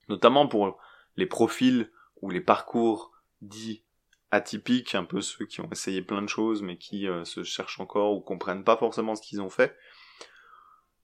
notamment 0.07 0.47
pour 0.47 0.79
les 1.15 1.25
profils 1.25 1.91
ou 2.21 2.29
les 2.29 2.41
parcours 2.41 3.11
dits 3.41 3.83
atypiques, 4.31 4.95
un 4.95 5.03
peu 5.03 5.21
ceux 5.21 5.45
qui 5.45 5.61
ont 5.61 5.69
essayé 5.71 6.01
plein 6.01 6.21
de 6.21 6.29
choses 6.29 6.61
mais 6.61 6.77
qui 6.77 7.07
euh, 7.07 7.25
se 7.25 7.43
cherchent 7.43 7.79
encore 7.79 8.13
ou 8.13 8.21
comprennent 8.21 8.63
pas 8.63 8.77
forcément 8.77 9.15
ce 9.15 9.21
qu'ils 9.21 9.41
ont 9.41 9.49
fait, 9.49 9.75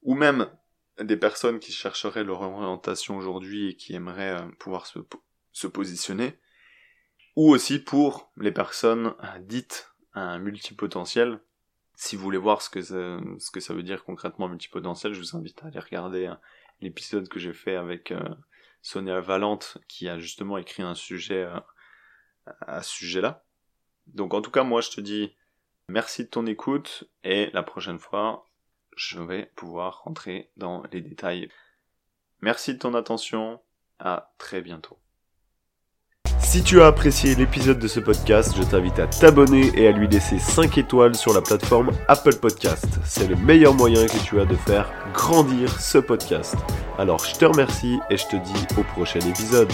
ou 0.06 0.16
même 0.16 0.50
des 1.00 1.18
personnes 1.18 1.60
qui 1.60 1.74
chercheraient 1.74 2.24
leur 2.24 2.42
orientation 2.42 3.18
aujourd'hui 3.18 3.72
et 3.72 3.76
qui 3.76 3.94
aimeraient 3.94 4.42
euh, 4.42 4.48
pouvoir 4.60 4.86
se, 4.86 5.00
se 5.52 5.68
positionner, 5.68 6.40
ou 7.36 7.52
aussi 7.52 7.80
pour 7.80 8.32
les 8.38 8.54
personnes 8.54 9.14
dites 9.42 9.92
un 10.14 10.40
multipotentiel, 10.40 11.42
si 11.96 12.16
vous 12.16 12.24
voulez 12.24 12.38
voir 12.38 12.62
ce 12.62 12.70
que 12.70 12.82
ça, 12.82 13.20
ce 13.40 13.52
que 13.52 13.60
ça 13.60 13.74
veut 13.74 13.84
dire 13.84 14.06
concrètement 14.06 14.48
multipotentiel, 14.48 15.14
je 15.14 15.20
vous 15.20 15.36
invite 15.36 15.62
à 15.64 15.68
aller 15.68 15.80
regarder 15.80 16.34
l'épisode 16.82 17.28
que 17.28 17.40
j'ai 17.40 17.54
fait 17.54 17.76
avec 17.76 18.12
euh, 18.12 18.22
Sonia 18.82 19.20
Valente 19.20 19.78
qui 19.88 20.08
a 20.08 20.20
justement 20.20 20.58
écrit 20.58 20.84
un 20.84 20.96
sujet 20.96 21.44
euh, 21.44 21.60
à 22.62 22.84
ce 22.84 22.92
sujet-là. 22.92 23.44
Donc 24.08 24.34
en 24.34 24.42
tout 24.42 24.52
cas, 24.52 24.64
moi 24.64 24.82
je 24.82 24.92
te 24.92 25.02
dis 25.02 25.36
merci 25.88 26.24
de 26.24 26.30
ton 26.30 26.46
écoute 26.46 27.06
et 27.24 27.50
la 27.54 27.64
prochaine 27.64 28.00
fois, 28.00 28.46
je 28.96 29.20
vais 29.20 29.52
pouvoir 29.56 30.04
rentrer 30.04 30.52
dans 30.58 30.84
les 30.92 31.02
détails. 31.02 31.50
Merci 32.42 32.74
de 32.74 32.80
ton 32.80 32.94
attention, 32.94 33.60
à 34.00 34.34
très 34.38 34.62
bientôt. 34.62 34.98
Si 36.40 36.64
tu 36.64 36.82
as 36.82 36.88
apprécié 36.88 37.36
l'épisode 37.36 37.80
de 37.80 37.88
ce 37.88 38.00
podcast, 38.00 38.54
je 38.56 38.64
t'invite 38.64 39.00
à 39.00 39.08
t'abonner 39.08 39.72
et 39.76 39.88
à 39.88 39.92
lui 39.92 40.08
laisser 40.08 40.40
5 40.40 40.78
étoiles 40.78 41.16
sur 41.16 41.34
la 41.34 41.42
plateforme 41.42 41.92
Apple 42.08 42.36
Podcast. 42.36 42.88
C'est 43.04 43.28
le 43.28 43.36
meilleur 43.36 43.74
moyen 43.74 44.06
que 44.06 44.24
tu 44.24 44.40
as 44.40 44.46
de 44.46 44.56
faire 44.56 44.90
grandir 45.14 45.82
ce 45.82 45.98
podcast. 45.98 46.56
Alors 46.98 47.26
je 47.26 47.36
te 47.36 47.46
remercie 47.46 48.00
et 48.10 48.16
je 48.16 48.28
te 48.28 48.36
dis 48.38 48.80
au 48.80 48.84
prochain 48.84 49.20
épisode. 49.20 49.72